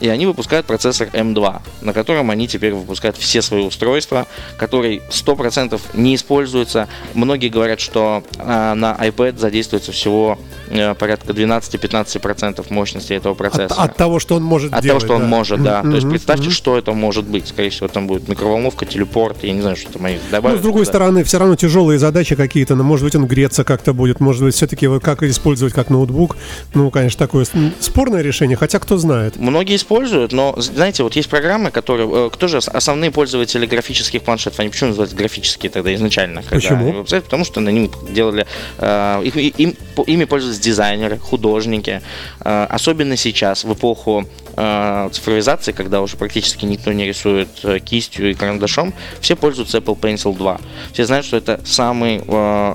И 0.00 0.08
они 0.08 0.26
выпускают 0.26 0.66
процессор 0.66 1.08
M2, 1.12 1.60
на 1.82 1.92
котором 1.92 2.30
они 2.30 2.48
теперь 2.48 2.72
выпускают 2.74 3.16
все 3.16 3.42
свои 3.42 3.62
устройства, 3.62 4.26
который 4.56 5.02
100% 5.10 5.80
не 5.94 6.14
используется. 6.16 6.88
Многие 7.14 7.48
говорят, 7.48 7.80
что 7.80 8.24
а, 8.38 8.74
на 8.74 8.94
iPad 9.00 9.38
задействуется 9.38 9.92
всего 9.92 10.38
э, 10.68 10.94
порядка 10.94 11.32
12-15% 11.32 12.64
мощности 12.72 13.12
этого 13.12 13.32
От, 13.32 13.38
процессора. 13.38 13.80
от 13.82 13.96
того, 13.96 14.18
что 14.18 14.36
он 14.36 14.42
может 14.42 14.72
От 14.72 14.82
делать. 14.82 15.02
того, 15.02 15.06
что 15.06 15.14
он 15.16 15.22
да. 15.22 15.36
может, 15.36 15.62
да. 15.62 15.82
То 15.82 15.90
есть 15.90 16.08
представьте, 16.08 16.44
мгм. 16.44 16.52
что 16.52 16.78
это 16.78 16.92
может 16.92 17.24
быть. 17.24 17.48
Скорее 17.48 17.70
всего, 17.70 17.88
там 17.88 18.06
будет 18.06 18.28
микроволновка, 18.28 18.86
телепорт, 18.86 19.42
я 19.44 19.52
не 19.52 19.60
знаю, 19.60 19.76
что 19.76 19.92
там 19.92 20.04
они 20.06 20.16
Ну, 20.16 20.30
добавят. 20.30 20.58
с 20.58 20.62
другой 20.62 20.84
туда. 20.84 20.92
стороны, 20.92 21.24
все 21.24 21.38
равно 21.38 21.56
тяжелые 21.56 21.98
задачи 21.98 22.34
какие-то, 22.34 22.74
но 22.74 22.84
может 22.84 23.04
быть 23.04 23.14
он 23.14 23.26
греться 23.26 23.64
как-то 23.64 23.92
будет, 23.92 24.20
может 24.20 24.42
быть 24.42 24.54
все-таки 24.54 24.88
как 25.00 25.22
использовать 25.22 25.72
как 25.74 25.90
ноутбук. 25.90 26.36
Ну, 26.74 26.90
конечно, 26.90 27.18
такое 27.18 27.46
спорное 27.80 28.22
решение, 28.22 28.56
хотя 28.56 28.78
кто 28.78 28.96
знает. 28.98 29.36
Многие 29.36 29.76
используют, 29.84 30.32
но, 30.32 30.54
знаете, 30.58 31.02
вот 31.02 31.14
есть 31.16 31.28
программы, 31.28 31.70
которые... 31.70 32.08
э, 32.26 32.30
Кто 32.32 32.48
же 32.48 32.56
ос- 32.58 32.68
основные 32.68 33.10
пользователи 33.10 33.66
графических 33.66 34.22
планшетов? 34.22 34.60
Они 34.60 34.70
почему 34.70 34.88
называются 34.88 35.16
графические 35.16 35.70
тогда 35.70 35.94
изначально? 35.94 36.42
когда 36.42 36.56
Почему? 36.56 37.04
Потому 37.04 37.44
что 37.44 37.60
на 37.60 37.68
них 37.68 37.90
делали... 38.10 38.46
э, 38.78 39.22
их- 39.24 39.60
им, 39.60 39.76
ими 40.06 40.24
пользуются 40.24 40.62
дизайнеры, 40.62 41.18
художники. 41.18 42.00
Э, 42.44 42.66
особенно 42.70 43.16
сейчас, 43.16 43.64
в 43.64 43.72
эпоху 43.74 44.24
э, 44.56 45.08
цифровизации, 45.12 45.72
когда 45.72 46.00
уже 46.00 46.16
практически 46.16 46.64
никто 46.64 46.92
не 46.92 47.06
рисует 47.06 47.48
кистью 47.84 48.30
и 48.30 48.34
карандашом, 48.34 48.94
все 49.20 49.36
пользуются 49.36 49.78
Apple 49.78 49.98
Pencil 50.00 50.36
2. 50.36 50.60
Все 50.92 51.04
знают, 51.04 51.26
что 51.26 51.36
это 51.36 51.60
самый... 51.64 52.22
э, 52.26 52.74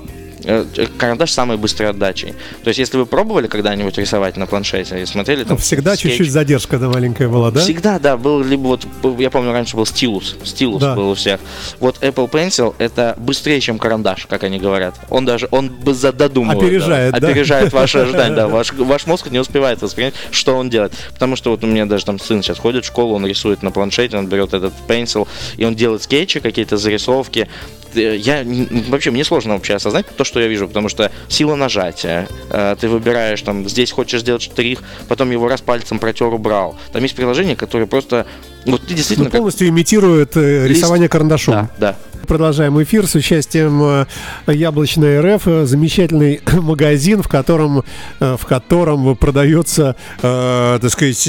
карандаш 0.98 1.30
с 1.30 1.34
самой 1.34 1.56
быстрой 1.56 1.90
отдачей. 1.90 2.34
То 2.64 2.68
есть, 2.68 2.78
если 2.78 2.96
вы 2.98 3.06
пробовали 3.06 3.46
когда-нибудь 3.46 3.96
рисовать 3.98 4.36
на 4.36 4.46
планшете 4.46 5.02
и 5.02 5.06
смотрели 5.06 5.42
там 5.44 5.52
Ну, 5.52 5.56
Всегда 5.58 5.94
скетч, 5.96 6.12
чуть-чуть 6.12 6.32
задержка 6.32 6.78
да, 6.78 6.88
маленькая 6.88 7.28
была, 7.28 7.50
да? 7.50 7.60
Всегда, 7.60 7.98
да, 7.98 8.16
был 8.16 8.42
либо 8.42 8.62
вот, 8.62 8.86
я 9.18 9.30
помню, 9.30 9.52
раньше 9.52 9.76
был 9.76 9.86
стилус, 9.86 10.36
стилус 10.44 10.80
Да. 10.80 10.94
был 10.94 11.10
у 11.10 11.14
всех. 11.14 11.40
Вот 11.78 12.02
Apple 12.02 12.30
Pencil 12.30 12.74
это 12.78 13.14
быстрее, 13.18 13.60
чем 13.60 13.78
карандаш, 13.78 14.26
как 14.26 14.44
они 14.44 14.58
говорят. 14.58 14.94
Он 15.10 15.24
даже, 15.24 15.48
он 15.50 15.68
б- 15.68 15.92
за- 15.92 16.12
додумывает. 16.12 16.62
Опережает, 16.62 17.14
да? 17.20 17.28
Опережает 17.28 17.72
ваши 17.72 17.98
ожидания, 18.00 18.34
да. 18.36 18.48
Ваш, 18.48 18.72
ваш 18.72 19.06
мозг 19.06 19.30
не 19.30 19.38
успевает 19.38 19.82
воспринять, 19.82 20.14
что 20.30 20.56
он 20.56 20.70
делает. 20.70 20.92
Потому 21.12 21.36
что 21.36 21.50
вот 21.50 21.62
у 21.64 21.66
меня 21.66 21.86
даже 21.86 22.04
там 22.04 22.18
сын 22.18 22.42
сейчас 22.42 22.58
ходит 22.58 22.84
в 22.84 22.86
школу, 22.88 23.14
он 23.14 23.26
рисует 23.26 23.62
на 23.62 23.70
планшете, 23.70 24.16
он 24.16 24.26
берет 24.26 24.54
этот 24.54 24.72
Pencil, 24.88 25.28
и 25.56 25.64
он 25.64 25.74
делает 25.74 26.02
скетчи, 26.02 26.40
какие-то 26.40 26.76
зарисовки. 26.76 27.48
Э, 27.94 28.16
Я 28.16 28.44
вообще 28.88 29.10
мне 29.10 29.24
сложно 29.24 29.54
вообще 29.54 29.74
осознать 29.74 30.06
то, 30.16 30.24
что 30.24 30.39
я 30.42 30.48
вижу, 30.48 30.68
потому 30.68 30.88
что 30.88 31.10
сила 31.28 31.54
нажатия. 31.54 32.28
э, 32.50 32.76
Ты 32.80 32.88
выбираешь 32.88 33.40
там, 33.42 33.68
здесь 33.68 33.90
хочешь 33.92 34.20
сделать 34.20 34.42
штрих, 34.42 34.80
потом 35.08 35.30
его 35.30 35.48
раз 35.48 35.60
пальцем 35.60 35.98
протер, 35.98 36.26
убрал. 36.28 36.76
Там 36.92 37.02
есть 37.02 37.14
приложения, 37.14 37.56
которые 37.56 37.86
просто 37.86 38.26
вот 38.66 38.82
ты 38.82 38.90
Ну, 38.90 38.96
действительно 38.96 39.30
как 39.30 39.38
полностью 39.38 39.68
имитирует 39.68 40.36
э, 40.36 40.66
Лист. 40.66 40.80
рисование 40.80 41.08
карандашом. 41.08 41.54
да, 41.54 41.70
да. 41.78 41.96
Продолжаем 42.26 42.80
эфир 42.80 43.06
с 43.08 43.14
участием 43.16 43.82
э, 43.82 44.06
Яблочной 44.52 45.20
РФ, 45.20 45.48
э, 45.48 45.64
замечательный 45.64 46.40
магазин, 46.52 47.22
в 47.22 47.28
котором, 47.28 47.82
э, 48.20 48.36
в 48.38 48.44
котором 48.46 49.16
продается, 49.16 49.96
э, 50.22 50.78
так 50.80 50.90
сказать, 50.92 51.24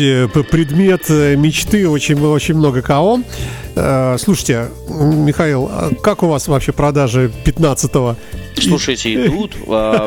предмет 0.51 1.10
мечты, 1.10 1.88
очень, 1.88 2.20
очень 2.24 2.56
много 2.56 2.82
кого. 2.82 3.22
Э, 3.75 4.18
Слушайте, 4.20 4.70
Михаил, 4.90 5.70
а 5.72 5.92
как 6.01 6.24
у 6.24 6.28
вас 6.28 6.48
вообще 6.48 6.72
продажи 6.72 7.32
15-го? 7.46 8.16
Слушайте, 8.60 9.13
идут. 9.25 9.56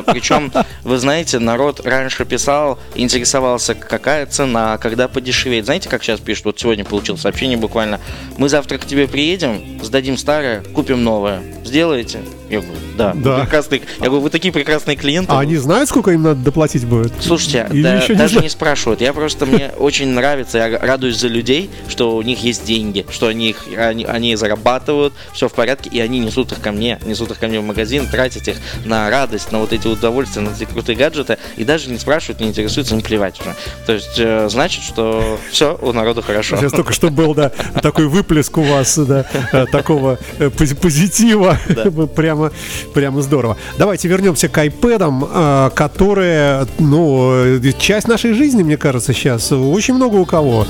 Причем, 0.06 0.52
вы 0.84 0.98
знаете, 0.98 1.38
народ 1.38 1.80
раньше 1.84 2.24
писал, 2.24 2.78
интересовался, 2.94 3.74
какая 3.74 4.26
цена, 4.26 4.78
когда 4.78 5.08
подешевеет. 5.08 5.64
Знаете, 5.64 5.88
как 5.88 6.02
сейчас 6.04 6.20
пишут? 6.20 6.44
Вот 6.44 6.60
сегодня 6.60 6.84
получил 6.84 7.16
сообщение 7.16 7.56
буквально. 7.56 8.00
Мы 8.36 8.48
завтра 8.48 8.78
к 8.78 8.86
тебе 8.86 9.08
приедем, 9.08 9.80
сдадим 9.82 10.16
старое, 10.16 10.62
купим 10.62 11.02
новое. 11.02 11.42
Сделаете? 11.64 12.20
Я 12.54 12.60
говорю, 12.60 12.78
да. 12.96 13.12
Да. 13.14 13.40
прекрасные- 13.40 13.82
Я 14.00 14.06
говорю, 14.06 14.20
вы 14.22 14.30
такие 14.30 14.52
прекрасные 14.52 14.96
клиенты. 14.96 15.32
А 15.32 15.40
они 15.40 15.56
знают, 15.56 15.88
сколько 15.88 16.10
им 16.10 16.22
надо 16.22 16.40
доплатить 16.40 16.84
будет? 16.86 17.12
Слушайте, 17.20 17.66
Или 17.72 17.82
да, 17.82 17.94
еще 17.96 18.12
не 18.12 18.18
даже 18.18 18.32
знаю. 18.34 18.44
не 18.44 18.50
спрашивают. 18.50 19.00
Я 19.00 19.12
просто 19.12 19.46
мне 19.46 19.70
очень 19.78 20.08
нравится, 20.08 20.58
я 20.58 20.78
радуюсь 20.78 21.18
за 21.18 21.28
людей, 21.28 21.70
что 21.88 22.16
у 22.16 22.22
них 22.22 22.42
есть 22.42 22.64
деньги, 22.64 23.06
что 23.10 23.26
они 23.28 23.50
их 23.50 23.64
они, 23.76 24.04
они 24.04 24.36
зарабатывают, 24.36 25.12
все 25.32 25.48
в 25.48 25.52
порядке, 25.52 25.90
и 25.90 26.00
они 26.00 26.18
несут 26.20 26.52
их 26.52 26.60
ко 26.60 26.72
мне, 26.72 26.98
несут 27.04 27.30
их 27.30 27.38
ко 27.38 27.46
мне 27.48 27.60
в 27.60 27.64
магазин, 27.64 28.06
тратят 28.08 28.46
их 28.48 28.56
на 28.84 29.10
радость, 29.10 29.52
на 29.52 29.58
вот 29.58 29.72
эти 29.72 29.86
удовольствия, 29.86 30.42
на 30.42 30.50
эти 30.50 30.64
крутые 30.64 30.96
гаджеты, 30.96 31.38
и 31.56 31.64
даже 31.64 31.90
не 31.90 31.98
спрашивают, 31.98 32.40
не 32.40 32.48
интересуются, 32.48 32.94
им 32.94 33.02
плевать 33.02 33.40
уже. 33.40 33.54
То 33.86 33.92
есть 33.92 34.18
э, 34.18 34.48
значит, 34.50 34.82
что 34.84 35.38
все 35.50 35.76
у 35.80 35.92
народа 35.92 36.22
хорошо. 36.22 36.56
Сейчас 36.56 36.72
только 36.72 36.92
что 36.92 37.10
был, 37.10 37.34
да, 37.34 37.50
такой 37.82 38.06
выплеск 38.06 38.56
у 38.58 38.62
вас, 38.62 38.96
да, 38.98 39.26
э, 39.52 39.66
такого 39.66 40.18
э, 40.38 40.48
пози- 40.48 40.74
позитива. 40.76 41.58
Прямо, 42.14 42.43
прямо 42.92 43.22
здорово. 43.22 43.56
Давайте 43.78 44.08
вернемся 44.08 44.48
к 44.48 44.64
iPad, 44.64 45.70
э, 45.70 45.70
которые, 45.74 46.66
ну, 46.78 47.60
часть 47.78 48.08
нашей 48.08 48.34
жизни, 48.34 48.62
мне 48.62 48.76
кажется, 48.76 49.12
сейчас. 49.12 49.52
Очень 49.52 49.94
много 49.94 50.16
у 50.16 50.26
кого. 50.26 50.66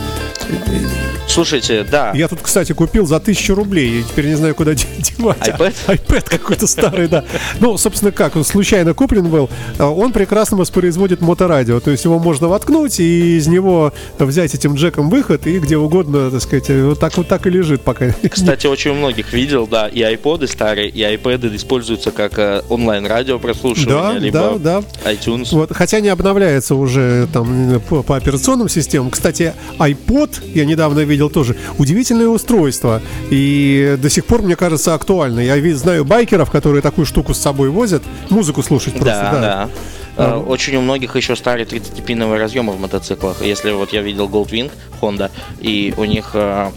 Слушайте, 1.27 1.85
да, 1.91 2.13
Я 2.15 2.29
тут, 2.29 2.41
кстати, 2.43 2.73
купил 2.73 3.07
за 3.07 3.19
тысячу 3.19 3.55
рублей, 3.55 4.01
и 4.01 4.03
теперь 4.05 4.27
не 4.27 4.35
знаю, 4.35 4.55
куда 4.55 4.75
де- 4.75 4.85
девать. 4.99 5.39
IPad? 5.49 5.75
iPad 5.89 6.29
какой-то 6.31 6.67
старый, 6.67 7.09
да. 7.09 7.25
Ну, 7.61 7.77
собственно, 7.79 8.13
как, 8.13 8.37
он 8.37 8.45
случайно 8.45 8.95
куплен 8.95 9.29
был. 9.29 9.49
А 9.79 9.89
Он 9.91 10.13
прекрасно 10.13 10.57
воспроизводит 10.59 11.23
моторадио. 11.23 11.81
То 11.81 11.91
есть 11.91 12.05
его 12.05 12.19
можно 12.19 12.47
воткнуть 12.49 13.01
и 13.01 13.37
из 13.39 13.47
него 13.49 13.93
взять 14.19 14.55
этим 14.55 14.75
джеком 14.75 15.09
выход 15.11 15.47
и 15.47 15.59
где 15.59 15.77
угодно, 15.77 16.31
так 16.31 16.43
сказать, 16.43 16.69
вот 16.69 17.01
так 17.01 17.17
вот 17.17 17.27
так 17.27 17.47
и 17.47 17.51
лежит 17.51 17.81
пока. 17.81 18.13
Кстати, 18.31 18.67
очень 18.67 18.93
у 18.93 18.95
многих 18.95 19.33
видел, 19.33 19.67
да, 19.67 19.89
и 19.89 20.03
айподы 20.03 20.47
старые, 20.47 20.89
и 20.89 21.01
iPad 21.01 21.57
используются 21.57 22.11
как 22.11 22.39
э, 22.39 22.63
онлайн-радио 22.69 23.39
прослушивание, 23.39 24.13
Да, 24.13 24.19
либо 24.19 24.59
да, 24.59 24.83
да. 25.05 25.11
iTunes. 25.13 25.49
Вот, 25.53 25.73
хотя 25.75 26.01
не 26.01 26.09
обновляется 26.11 26.75
уже 26.75 27.27
там 27.33 27.81
по, 27.89 28.03
по 28.03 28.17
операционным 28.17 28.69
системам. 28.69 29.11
Кстати, 29.11 29.55
iPod 29.79 30.34
я 30.43 30.64
недавно 30.64 31.00
видел 31.00 31.31
тоже 31.31 31.57
удивительное 31.79 32.29
устройство 32.29 33.03
и 33.31 33.97
до 34.00 34.11
сих 34.11 34.25
пор 34.25 34.43
мне 34.43 34.57
кажется 34.57 34.95
актуально. 34.95 35.41
Я 35.41 35.76
знаю 35.76 36.05
байкеров, 36.05 36.50
которые 36.50 36.83
такую 36.83 37.07
штуку 37.07 37.35
с 37.35 37.38
собой 37.38 37.71
возят, 37.71 38.03
музыку 38.31 38.62
слушать 38.62 38.95
просто. 38.95 39.21
Да, 39.23 39.31
Да, 39.33 39.41
да. 39.41 39.69
Э, 40.17 40.37
Очень 40.37 40.76
у 40.76 40.81
многих 40.81 41.17
еще 41.17 41.37
старые 41.37 41.67
30-пиновые 41.67 42.38
разъемы 42.38 42.73
в 42.73 42.81
мотоциклах. 42.81 43.43
Если 43.43 43.71
вот 43.73 43.93
я 43.93 44.03
видел 44.03 44.29
Goldwing 44.29 44.71
Honda, 45.00 45.31
и 45.61 45.93
у 45.97 46.05
них 46.05 46.31
э, 46.35 46.71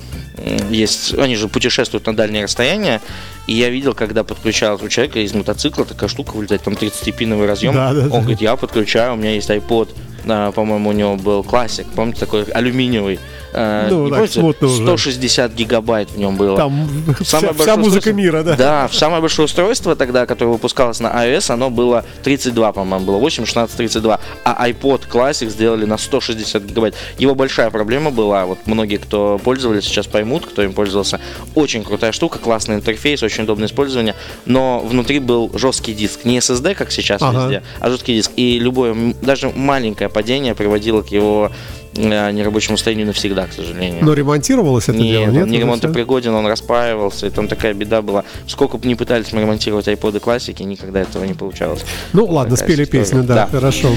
есть, 0.70 1.14
они 1.16 1.36
же 1.36 1.48
путешествуют 1.48 2.06
на 2.08 2.16
дальние 2.16 2.44
расстояния, 2.44 3.02
и 3.48 3.54
я 3.54 3.70
видел, 3.70 3.94
когда 3.94 4.24
подключал 4.24 4.80
у 4.82 4.88
человека 4.90 5.20
из 5.20 5.34
мотоцикла 5.34 5.86
такая 5.86 6.10
штука 6.10 6.32
вылетает, 6.32 6.64
там 6.64 6.74
30-пиновый 6.74 7.48
разъем. 7.48 7.74
Да, 7.74 7.94
да, 7.94 8.02
Он 8.02 8.10
да. 8.10 8.20
говорит, 8.20 8.42
я 8.42 8.56
подключаю, 8.56 9.14
у 9.14 9.16
меня 9.16 9.32
есть 9.32 9.50
iPod, 9.50 9.90
да, 10.26 10.52
по-моему, 10.52 10.90
у 10.90 10.94
него 10.94 11.16
был 11.16 11.44
классик, 11.44 11.88
помните, 11.96 12.20
такой 12.20 12.44
алюминиевый. 12.44 13.20
Э, 13.58 13.88
Ну, 13.90 14.10
так, 14.10 14.18
помните? 14.20 14.40
смутно 14.40 14.68
уже. 14.68 14.84
160 14.84 15.54
гигабайт 15.54 16.12
в 16.12 16.18
нем 16.18 16.36
было. 16.38 16.58
Там 16.58 16.88
вся, 17.20 17.26
Самое 17.40 17.54
вся 17.54 17.58
большое 17.66 17.78
музыка 17.78 18.14
мира, 18.14 18.44
да. 18.44 18.56
Да, 18.56 18.90
самое 18.92 19.20
большое 19.22 19.46
устройство 19.46 19.96
тогда, 19.96 20.26
которое 20.26 20.52
выпускалось 20.52 21.00
на 21.00 21.08
iOS, 21.08 21.52
оно 21.52 21.70
было 21.70 22.06
32, 22.24 22.72
по-моему, 22.74 23.06
было 23.06 23.18
8, 23.18 23.46
16, 23.46 23.76
32. 23.76 24.20
А 24.44 24.70
iPod 24.70 25.08
Classic 25.10 25.50
сделали 25.50 25.86
на 25.86 25.98
160 25.98 26.64
гигабайт. 26.64 26.96
Его 27.18 27.34
большая 27.36 27.70
проблема 27.72 28.12
была, 28.12 28.46
вот 28.46 28.60
многие, 28.66 28.98
кто 28.98 29.40
пользовались, 29.44 29.86
сейчас 29.86 30.06
поймут, 30.08 30.46
кто 30.46 30.62
им 30.64 30.74
пользовался. 30.74 31.20
Очень 31.56 31.84
крутая 31.84 32.12
штука, 32.12 32.38
классный 32.40 32.76
интерфейс, 32.76 33.24
очень 33.24 33.44
удобное 33.46 33.68
использование, 33.68 34.16
но 34.46 34.80
внутри 34.80 35.20
был 35.20 35.50
жесткий 35.56 35.94
диск. 35.94 36.26
Не 36.26 36.38
SSD, 36.38 36.76
как 36.76 36.92
сейчас 36.92 37.22
Ага. 37.22 37.44
везде, 37.44 37.64
а 37.80 37.90
жесткий 37.90 38.14
диск. 38.16 38.32
И 38.36 38.60
любое, 38.60 38.96
даже 39.22 39.50
маленькое 39.50 40.10
падение 40.10 40.54
приводило 40.54 41.02
к 41.02 41.08
его 41.08 41.52
нерабочему 41.98 42.78
состоянию 42.78 43.08
навсегда, 43.08 43.48
к 43.48 43.54
сожалению. 43.54 44.04
Но 44.04 44.14
ремонтировалось 44.14 44.90
это 44.90 44.98
нет, 44.98 45.12
дело, 45.12 45.24
он 45.26 45.32
нет? 45.34 45.48
не 45.48 45.58
уже 45.58 45.66
ремонтопригоден, 45.66 46.34
он 46.34 46.46
распаивался, 46.48 47.28
и 47.28 47.30
там 47.30 47.48
такая 47.48 47.74
беда 47.74 48.02
была. 48.02 48.24
Сколько 48.48 48.78
бы 48.78 48.88
ни 48.88 48.94
пытались 48.94 49.32
мы 49.34 49.42
ремонтировать 49.42 49.88
iPod 49.88 50.20
классики, 50.20 50.64
никогда 50.64 51.02
этого 51.02 51.24
не 51.26 51.34
получалось. 51.34 51.84
Ну 52.14 52.26
ладно, 52.26 52.56
Такая 52.56 52.74
спели 52.74 52.84
история. 52.86 53.04
песню, 53.04 53.24
да, 53.24 53.36
Да. 53.36 53.48
хорошо. 53.48 53.90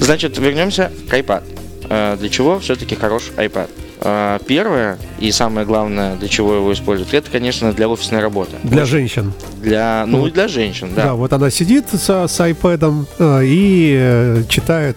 Значит, 0.00 0.38
вернемся 0.38 0.90
к 1.10 1.14
iPad. 1.14 1.42
Э, 1.90 2.16
Для 2.18 2.28
чего 2.28 2.58
все-таки 2.58 2.94
хорош 2.94 3.30
iPad? 3.36 3.68
Э, 4.00 4.38
Первое 4.46 4.98
и 5.18 5.32
самое 5.32 5.66
главное, 5.66 6.16
для 6.16 6.28
чего 6.28 6.54
его 6.54 6.72
используют, 6.72 7.14
это, 7.14 7.30
конечно, 7.30 7.72
для 7.72 7.88
офисной 7.88 8.20
работы. 8.20 8.52
Для 8.62 8.84
женщин. 8.84 9.32
Для, 9.62 10.04
ну, 10.06 10.20
Вот. 10.20 10.28
и 10.28 10.30
для 10.32 10.48
женщин, 10.48 10.90
Да. 10.94 11.04
да. 11.04 11.14
вот 11.14 11.32
она 11.32 11.50
сидит 11.50 11.86
со- 11.88 12.28
с 12.28 12.40
iPad 12.40 13.06
э, 13.18 13.40
и 13.44 13.96
э, 13.98 14.42
читает 14.48 14.96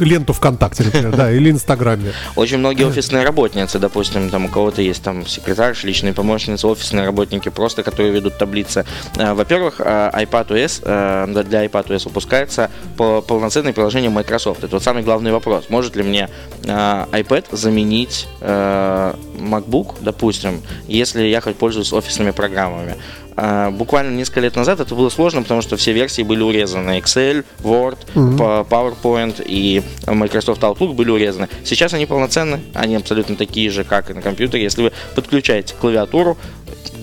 ленту 0.00 0.32
ВКонтакте, 0.32 0.84
например, 0.84 1.16
да, 1.16 1.30
или 1.30 1.50
Инстаграме. 1.50 2.12
Очень 2.36 2.58
многие 2.58 2.86
офисные 2.86 3.24
работницы, 3.24 3.78
допустим, 3.78 4.30
там 4.30 4.46
у 4.46 4.48
кого-то 4.48 4.82
есть 4.82 5.02
там 5.02 5.26
секретарь, 5.26 5.74
личные 5.82 6.12
помощницы, 6.12 6.66
офисные 6.66 7.06
работники, 7.06 7.48
просто 7.48 7.82
которые 7.82 8.12
ведут 8.12 8.38
таблицы. 8.38 8.84
Э, 9.16 9.34
Во-первых, 9.34 9.80
э, 9.80 10.10
iPadOS, 10.14 10.82
э, 10.84 11.44
для 11.44 11.64
iPadOS 11.64 12.04
выпускается 12.04 12.70
по 12.96 13.20
полноценное 13.20 13.72
приложение 13.72 14.10
Microsoft. 14.10 14.64
Это 14.64 14.76
вот 14.76 14.82
самый 14.82 15.02
главный 15.02 15.32
вопрос. 15.32 15.66
Может 15.68 15.96
ли 15.96 16.02
мне 16.02 16.28
iPad 16.62 17.44
заменить 17.52 18.26
MacBook, 18.40 19.96
допустим, 20.00 20.62
если 20.86 21.24
я 21.24 21.40
хоть 21.40 21.56
пользуюсь 21.56 21.92
офисными 21.92 22.30
программами? 22.30 22.96
Э, 23.36 23.70
Буквально 23.70 24.14
несколько 24.16 24.40
лет 24.40 24.56
назад 24.56 24.80
это 24.80 24.94
было 24.94 25.08
сложно, 25.08 25.42
потому 25.42 25.60
что 25.62 25.76
все 25.76 25.92
версии 25.92 26.22
были 26.22 26.42
урезаны. 26.42 26.98
Excel, 26.98 27.44
Word, 27.62 27.98
по- 28.36 28.66
PowerPoint 28.68 29.42
и 29.44 29.82
Microsoft 30.06 30.62
Outlook 30.62 30.94
были 30.94 31.10
урезаны. 31.10 31.48
Сейчас 31.64 31.94
они 31.94 32.06
полноценны, 32.06 32.60
они 32.74 32.96
абсолютно 32.96 33.36
такие 33.36 33.70
же, 33.70 33.84
как 33.84 34.10
и 34.10 34.14
на 34.14 34.22
компьютере. 34.22 34.62
Если 34.62 34.82
вы 34.82 34.92
подключаете 35.14 35.74
клавиатуру, 35.80 36.36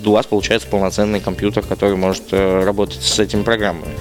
у 0.05 0.11
вас 0.11 0.25
получается 0.25 0.67
полноценный 0.67 1.19
компьютер, 1.19 1.63
который 1.63 1.95
может 1.95 2.23
э, 2.31 2.63
работать 2.63 3.01
с 3.01 3.19
этими 3.19 3.43
программами. 3.43 3.93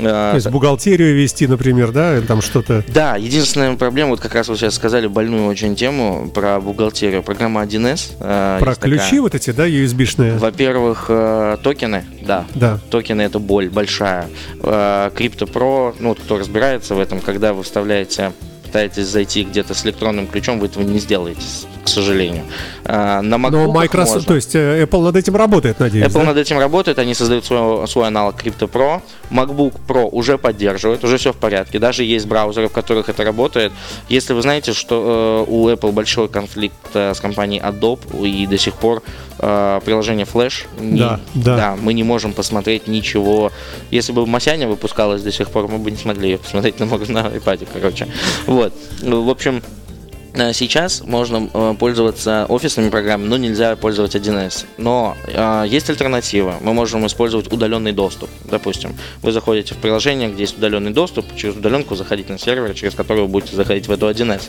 Э, 0.00 0.30
То 0.30 0.36
есть 0.36 0.48
бухгалтерию 0.50 1.14
вести, 1.16 1.46
например, 1.46 1.92
да, 1.92 2.16
или 2.18 2.24
там 2.26 2.42
что-то. 2.42 2.84
да, 2.88 3.16
единственная 3.16 3.74
проблема, 3.76 4.10
вот 4.10 4.20
как 4.20 4.34
раз 4.34 4.48
вы 4.48 4.56
сейчас 4.56 4.74
сказали 4.74 5.06
больную 5.06 5.46
очень 5.46 5.76
тему 5.76 6.30
про 6.34 6.60
бухгалтерию. 6.60 7.22
Программа 7.22 7.62
1С. 7.62 8.12
э, 8.20 8.56
Про 8.60 8.74
ключи 8.74 8.98
такая. 9.04 9.20
вот 9.22 9.34
эти, 9.34 9.50
да, 9.50 9.66
USB-шные. 9.68 10.38
Во-первых, 10.38 11.06
э, 11.08 11.56
токены, 11.62 12.04
да. 12.22 12.44
Да. 12.54 12.78
Токены 12.90 13.22
это 13.22 13.38
боль 13.38 13.68
большая. 13.70 14.28
Э, 14.62 15.10
Crypto 15.14 15.50
Pro, 15.50 15.94
ну, 15.98 16.10
вот 16.10 16.18
кто 16.20 16.38
разбирается 16.38 16.94
в 16.94 17.00
этом, 17.00 17.20
когда 17.20 17.52
вы 17.52 17.62
вставляете, 17.62 18.32
пытаетесь 18.64 19.06
зайти 19.06 19.44
где-то 19.44 19.74
с 19.74 19.84
электронным 19.84 20.26
ключом, 20.26 20.60
вы 20.60 20.66
этого 20.66 20.82
не 20.84 20.98
сделаете, 20.98 21.40
с- 21.40 21.66
сожалению. 21.90 22.44
Э, 22.84 23.20
На 23.20 23.38
Но 23.38 23.70
Microsoft, 23.72 24.14
можно. 24.14 24.28
то 24.28 24.34
есть 24.36 24.54
э, 24.54 24.84
Apple 24.84 25.02
над 25.02 25.16
этим 25.16 25.36
работает, 25.36 25.80
надеюсь. 25.80 26.06
Apple 26.06 26.20
да? 26.20 26.24
над 26.24 26.36
этим 26.38 26.58
работает, 26.58 26.98
они 26.98 27.14
создают 27.14 27.44
свой, 27.44 27.86
свой 27.88 28.06
аналог 28.06 28.42
Crypto 28.42 28.68
Pro. 28.70 29.00
MacBook 29.30 29.74
Pro 29.86 30.08
уже 30.10 30.38
поддерживает, 30.38 31.04
уже 31.04 31.16
все 31.18 31.32
в 31.32 31.36
порядке. 31.36 31.78
Даже 31.78 32.04
есть 32.04 32.26
браузеры, 32.26 32.68
в 32.68 32.72
которых 32.72 33.08
это 33.08 33.24
работает. 33.24 33.72
Если 34.08 34.32
вы 34.32 34.42
знаете, 34.42 34.72
что 34.72 35.46
э, 35.48 35.50
у 35.52 35.68
Apple 35.68 35.92
большой 35.92 36.28
конфликт 36.28 36.74
э, 36.94 37.14
с 37.14 37.20
компанией 37.20 37.60
Adobe, 37.62 38.26
и 38.26 38.46
до 38.46 38.58
сих 38.58 38.74
пор 38.74 39.02
э, 39.38 39.80
приложение 39.84 40.26
Flash, 40.32 40.64
не- 40.78 40.98
Да, 40.98 41.20
да. 41.34 41.76
мы 41.80 41.92
не 41.94 42.02
можем 42.04 42.32
посмотреть 42.32 42.88
ничего. 42.88 43.52
Если 43.90 44.12
бы 44.12 44.26
Масяня 44.26 44.68
выпускалась 44.68 45.22
до 45.22 45.32
сих 45.32 45.50
пор, 45.50 45.68
мы 45.68 45.78
бы 45.78 45.90
не 45.90 45.96
смогли 45.96 46.30
ее 46.30 46.38
посмотреть 46.38 46.78
на, 46.80 46.86
на 46.86 47.28
iPad, 47.28 47.68
короче. 47.72 48.06
Вот. 48.46 48.72
Ну, 49.02 49.22
В 49.22 49.30
общем, 49.30 49.62
Сейчас 50.34 51.02
можно 51.04 51.48
э, 51.52 51.74
пользоваться 51.78 52.46
офисными 52.48 52.88
программами, 52.90 53.28
но 53.28 53.36
нельзя 53.36 53.74
пользоваться 53.76 54.18
1С. 54.18 54.64
Но 54.78 55.16
э, 55.26 55.64
есть 55.68 55.90
альтернатива. 55.90 56.54
Мы 56.60 56.72
можем 56.72 57.06
использовать 57.06 57.52
удаленный 57.52 57.92
доступ. 57.92 58.30
Допустим, 58.44 58.94
вы 59.22 59.32
заходите 59.32 59.74
в 59.74 59.78
приложение, 59.78 60.30
где 60.30 60.42
есть 60.42 60.56
удаленный 60.58 60.92
доступ, 60.92 61.24
через 61.36 61.56
удаленку 61.56 61.94
заходить 61.96 62.28
на 62.28 62.38
сервер, 62.38 62.74
через 62.74 62.94
который 62.94 63.22
вы 63.22 63.28
будете 63.28 63.56
заходить 63.56 63.88
в 63.88 63.92
эту 63.92 64.08
1С. 64.08 64.42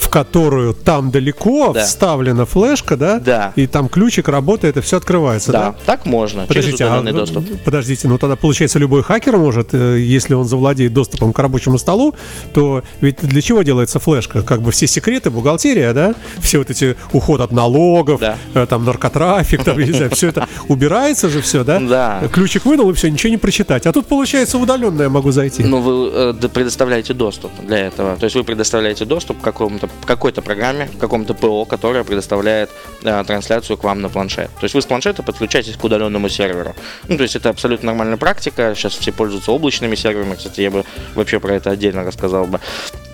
В 0.00 0.08
которую 0.08 0.72
там 0.74 1.10
далеко 1.10 1.72
Да. 1.74 1.84
вставлена 1.84 2.46
флешка, 2.46 2.96
да? 2.96 3.20
Да. 3.20 3.52
И 3.54 3.66
там 3.66 3.88
ключик 3.88 4.28
работает, 4.28 4.78
и 4.78 4.80
все 4.80 4.96
открывается, 4.96 5.52
да? 5.52 5.58
Да, 5.72 5.76
так 5.84 6.06
можно, 6.06 6.46
Подождите, 6.46 6.78
через 6.78 6.90
а, 6.90 6.98
удаленный 6.98 7.12
доступ. 7.12 7.62
подождите, 7.64 8.08
ну 8.08 8.16
тогда 8.18 8.34
получается 8.34 8.78
любой 8.78 9.02
хакер 9.02 9.36
может, 9.36 9.74
э, 9.74 10.00
если 10.00 10.32
он 10.34 10.46
завладеет 10.46 10.94
доступом 10.94 11.32
к 11.34 11.38
рабочему 11.38 11.78
столу, 11.78 12.14
то 12.54 12.82
ведь 13.02 13.18
для 13.20 13.42
чего 13.42 13.62
делается 13.62 14.00
флешка? 14.00 14.42
Как 14.42 14.62
бы 14.62 14.72
все 14.72 14.86
секреты, 14.86 15.19
бухгалтерия, 15.28 15.92
да? 15.92 16.14
Все 16.40 16.58
вот 16.58 16.70
эти 16.70 16.96
уход 17.12 17.40
от 17.42 17.52
налогов, 17.52 18.20
Да. 18.20 18.36
э, 18.54 18.64
там 18.66 18.84
наркотрафик, 18.86 19.64
там, 19.64 19.78
не 19.78 19.92
знаю, 19.92 20.10
все 20.12 20.28
это 20.28 20.48
убирается 20.68 21.28
же 21.28 21.42
все, 21.42 21.64
да? 21.64 21.78
Да. 21.80 22.22
Ключик 22.32 22.64
вынул 22.64 22.88
и 22.90 22.94
все, 22.94 23.10
ничего 23.10 23.30
не 23.30 23.36
прочитать. 23.36 23.86
А 23.86 23.92
тут 23.92 24.06
получается 24.06 24.56
удаленно 24.58 25.02
я 25.02 25.08
могу 25.08 25.32
зайти. 25.32 25.64
Ну, 25.64 25.80
вы 25.80 26.10
э, 26.12 26.48
предоставляете 26.48 27.12
доступ 27.12 27.50
для 27.66 27.78
этого. 27.78 28.16
То 28.16 28.24
есть 28.24 28.36
вы 28.36 28.44
предоставляете 28.44 29.04
доступ 29.04 29.40
к 29.40 29.42
какому-то, 29.44 29.88
какой-то 30.06 30.40
программе, 30.42 30.86
к 30.86 30.98
какому-то 30.98 31.34
ПО, 31.34 31.64
которое 31.64 32.04
предоставляет 32.04 32.70
э, 33.02 33.24
трансляцию 33.26 33.76
к 33.76 33.84
вам 33.84 34.00
на 34.00 34.08
планшет. 34.08 34.48
То 34.60 34.64
есть 34.64 34.74
вы 34.74 34.80
с 34.82 34.86
планшета 34.86 35.22
подключаетесь 35.22 35.76
к 35.76 35.82
удаленному 35.84 36.28
серверу. 36.28 36.74
Ну, 37.08 37.16
то 37.16 37.22
есть 37.24 37.34
это 37.36 37.48
абсолютно 37.50 37.86
нормальная 37.88 38.16
практика. 38.16 38.74
Сейчас 38.76 38.94
все 38.94 39.10
пользуются 39.12 39.50
облачными 39.52 39.96
серверами. 39.96 40.34
Кстати, 40.36 40.60
я 40.60 40.70
бы 40.70 40.84
вообще 41.14 41.40
про 41.40 41.54
это 41.54 41.70
отдельно 41.70 42.04
рассказал 42.04 42.46
бы. 42.46 42.60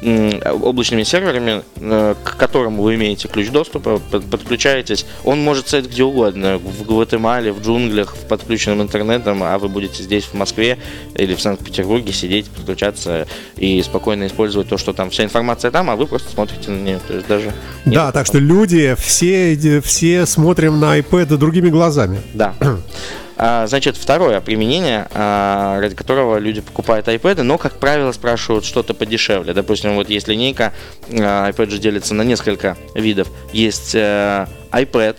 М, 0.03 0.41
Облачными 0.63 1.05
серверами, 1.05 1.63
э, 1.77 1.96
к 2.23 2.37
которым 2.37 2.79
вы 2.79 2.95
имеете 2.97 3.29
ключ 3.29 3.51
доступа, 3.51 4.01
под- 4.11 4.25
подключаетесь. 4.27 5.07
Он 5.25 5.41
может 5.43 5.69
стоять 5.69 5.87
где 5.87 6.03
угодно. 6.05 6.59
В 6.59 6.85
Гватемале, 6.85 7.53
в 7.53 7.63
джунглях, 7.63 8.15
в 8.17 8.27
подключенном 8.27 8.83
интернетом, 8.83 9.43
а 9.43 9.59
вы 9.59 9.69
будете 9.69 10.03
здесь, 10.03 10.25
в 10.25 10.35
Москве 10.35 10.79
или 11.15 11.35
в 11.35 11.41
Санкт-Петербурге 11.41 12.13
сидеть, 12.13 12.47
подключаться 12.51 13.27
и 13.57 13.83
спокойно 13.83 14.27
использовать 14.27 14.69
то, 14.69 14.79
что 14.79 14.93
там 14.93 15.11
вся 15.11 15.25
информация 15.25 15.71
там, 15.71 15.91
а 15.91 15.97
вы 15.97 16.07
просто 16.07 16.31
смотрите 16.33 16.71
на 16.71 16.83
нее. 16.83 17.01
То 17.07 17.15
есть 17.15 17.27
даже 17.27 17.53
Да, 17.85 18.13
так 18.13 18.27
что 18.27 18.39
люди 18.39 18.95
все, 18.99 19.81
все 19.85 20.27
смотрим 20.27 20.81
на 20.81 20.99
iPad 20.99 21.37
другими 21.37 21.69
глазами. 21.71 22.21
Да. 22.35 22.55
А, 23.37 23.67
Значит, 23.67 23.97
второе 23.97 24.41
применение, 24.41 25.07
а, 25.13 25.81
ради 25.81 25.95
которого 25.95 26.39
люди 26.39 26.61
покупают 26.61 27.09
iPad, 27.09 27.43
но, 27.43 27.59
как 27.59 27.79
правило, 27.79 28.13
спрашивают 28.13 28.65
что-то 28.65 28.95
подешевле. 28.95 29.53
Допустим, 29.53 29.95
вот 29.95 30.09
есть 30.09 30.29
линейка, 30.29 30.73
а, 31.11 31.51
iPad 31.51 31.71
же 31.71 31.79
делится 31.79 32.15
на 32.15 32.23
несколько 32.23 32.77
видов. 32.95 33.29
Есть 33.53 33.95
iPad, 33.95 35.17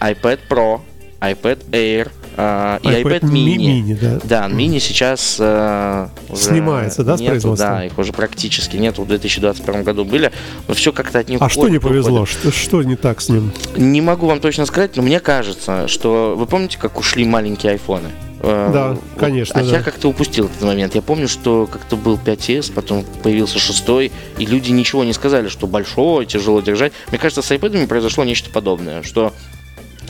iPad 0.00 0.40
Pro, 0.48 0.80
iPad 1.20 1.68
Air 1.70 2.10
а, 2.40 2.78
и 2.84 2.86
iPad, 2.86 3.22
mini. 3.22 3.56
mini, 3.56 3.98
да. 4.00 4.20
Да, 4.22 4.46
мини 4.48 4.78
сейчас 4.78 5.38
э, 5.40 6.06
уже 6.28 6.40
Снимается, 6.40 7.02
да, 7.02 7.16
с 7.16 7.20
нету, 7.20 7.32
производства? 7.32 7.68
Да, 7.68 7.84
их 7.84 7.98
уже 7.98 8.12
практически 8.12 8.76
нету. 8.76 9.02
В 9.02 9.08
2021 9.08 9.82
году 9.82 10.04
были, 10.04 10.30
но 10.68 10.74
все 10.74 10.92
как-то 10.92 11.18
от 11.18 11.28
них 11.28 11.42
А 11.42 11.48
что 11.48 11.68
не 11.68 11.80
повезло? 11.80 12.22
уходит. 12.22 12.38
Что, 12.38 12.52
что 12.52 12.82
не 12.84 12.94
так 12.94 13.20
с 13.20 13.28
ним? 13.28 13.52
Не 13.76 14.00
могу 14.00 14.28
вам 14.28 14.38
точно 14.40 14.66
сказать, 14.66 14.94
но 14.96 15.02
мне 15.02 15.18
кажется, 15.18 15.88
что 15.88 16.36
вы 16.38 16.46
помните, 16.46 16.78
как 16.78 16.96
ушли 17.00 17.24
маленькие 17.24 17.72
айфоны? 17.72 18.08
Э, 18.40 18.70
Да, 18.72 18.88
вот, 18.90 19.00
конечно, 19.18 19.60
А 19.60 19.64
да. 19.64 19.70
я 19.78 19.82
как-то 19.82 20.08
упустил 20.08 20.46
этот 20.46 20.62
момент. 20.62 20.94
Я 20.94 21.02
помню, 21.02 21.26
что 21.26 21.66
как-то 21.66 21.96
был 21.96 22.16
5S, 22.24 22.72
потом 22.72 23.04
появился 23.24 23.58
6, 23.58 23.82
и 23.88 24.10
люди 24.46 24.70
ничего 24.70 25.02
не 25.02 25.12
сказали, 25.12 25.48
что 25.48 25.66
большой, 25.66 26.24
тяжело 26.26 26.60
держать. 26.60 26.92
Мне 27.10 27.18
кажется, 27.18 27.42
с 27.42 27.50
iPad 27.50 27.88
произошло 27.88 28.22
нечто 28.22 28.48
подобное, 28.50 29.02
что 29.02 29.32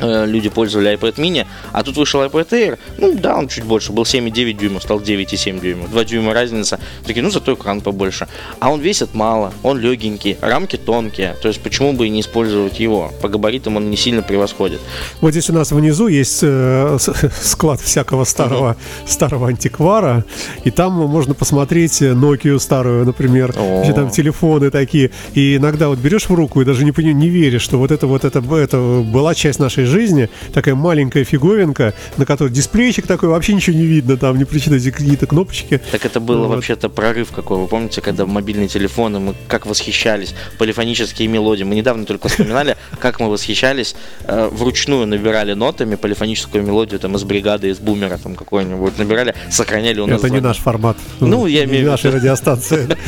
люди 0.00 0.48
пользовали 0.48 0.96
iPad 0.96 1.16
mini, 1.16 1.46
а 1.72 1.82
тут 1.82 1.96
вышел 1.96 2.22
iPad 2.22 2.48
Air, 2.50 2.78
ну 2.98 3.14
да, 3.14 3.36
он 3.36 3.48
чуть 3.48 3.64
больше, 3.64 3.92
был 3.92 4.04
7,9 4.04 4.52
дюймов, 4.52 4.82
стал 4.82 5.00
9,7 5.00 5.60
дюймов, 5.60 5.90
2 5.90 6.04
дюйма 6.04 6.34
разница, 6.34 6.78
такие, 7.04 7.22
ну 7.22 7.30
зато 7.30 7.54
экран 7.54 7.80
побольше, 7.80 8.28
а 8.60 8.70
он 8.70 8.80
весит 8.80 9.14
мало, 9.14 9.52
он 9.62 9.78
легенький, 9.78 10.36
рамки 10.40 10.76
тонкие, 10.76 11.36
то 11.40 11.48
есть 11.48 11.60
почему 11.60 11.92
бы 11.92 12.06
и 12.06 12.10
не 12.10 12.20
использовать 12.20 12.80
его, 12.80 13.12
по 13.22 13.28
габаритам 13.28 13.76
он 13.76 13.90
не 13.90 13.96
сильно 13.96 14.22
превосходит. 14.22 14.80
Вот 15.20 15.32
здесь 15.32 15.50
у 15.50 15.52
нас 15.52 15.72
внизу 15.72 16.08
есть 16.08 16.40
э, 16.42 16.98
склад 17.42 17.80
всякого 17.80 18.24
старого, 18.24 18.76
старого 19.06 19.48
антиквара, 19.48 20.24
и 20.64 20.70
там 20.70 20.92
можно 20.92 21.34
посмотреть 21.34 22.02
Nokia 22.02 22.58
старую, 22.58 23.04
например, 23.04 23.52
где 23.82 23.92
там 23.92 24.10
телефоны 24.10 24.70
такие. 24.70 25.10
И 25.34 25.56
иногда 25.56 25.88
вот 25.88 25.98
берешь 25.98 26.28
в 26.28 26.34
руку 26.34 26.60
и 26.60 26.64
даже 26.64 26.84
не, 26.84 26.92
не 27.12 27.28
веришь, 27.28 27.62
что 27.62 27.78
вот 27.78 27.90
это 27.90 28.06
вот 28.06 28.24
это, 28.24 28.38
это 28.54 29.02
была 29.04 29.34
часть 29.34 29.58
нашей 29.58 29.84
жизни. 29.88 30.28
Такая 30.52 30.74
маленькая 30.74 31.24
фиговинка, 31.24 31.94
на 32.16 32.24
которой 32.26 32.50
дисплейчик 32.50 33.06
такой, 33.06 33.28
вообще 33.28 33.54
ничего 33.54 33.76
не 33.76 33.84
видно, 33.86 34.16
там 34.16 34.38
не 34.38 34.44
причина 34.44 34.78
какие-то 34.78 35.26
кнопочки. 35.26 35.80
Так 35.90 36.04
это 36.06 36.20
было 36.20 36.46
Вот. 36.46 36.54
вообще-то 36.56 36.88
прорыв 36.88 37.30
какой. 37.32 37.58
Вы 37.58 37.66
помните, 37.66 38.00
когда 38.00 38.26
мобильные 38.26 38.68
телефоны, 38.68 39.18
мы 39.18 39.34
как 39.48 39.66
восхищались, 39.66 40.34
полифонические 40.58 41.28
мелодии. 41.28 41.64
Мы 41.64 41.74
недавно 41.74 42.04
только 42.04 42.28
вспоминали, 42.28 42.76
как 43.00 43.20
мы 43.20 43.28
восхищались, 43.30 43.94
э, 44.24 44.48
вручную 44.52 45.06
набирали 45.06 45.54
нотами 45.54 45.94
полифоническую 45.96 46.62
мелодию 46.64 47.00
там 47.00 47.16
из 47.16 47.24
бригады, 47.24 47.70
из 47.70 47.78
бумера 47.78 48.18
там 48.18 48.34
какой-нибудь 48.34 48.98
набирали, 48.98 49.34
сохраняли 49.50 50.00
у 50.00 50.06
нас. 50.06 50.18
Это 50.22 50.30
не 50.30 50.40
наш 50.40 50.58
формат. 50.58 50.96
Ну, 51.20 51.46
я 51.46 51.60
не 51.64 51.70
имею 51.70 51.70
в 51.70 51.80
виду, 51.80 51.90
нашей 51.92 52.10
что- 52.10 52.18
радиостанции. 52.18 52.88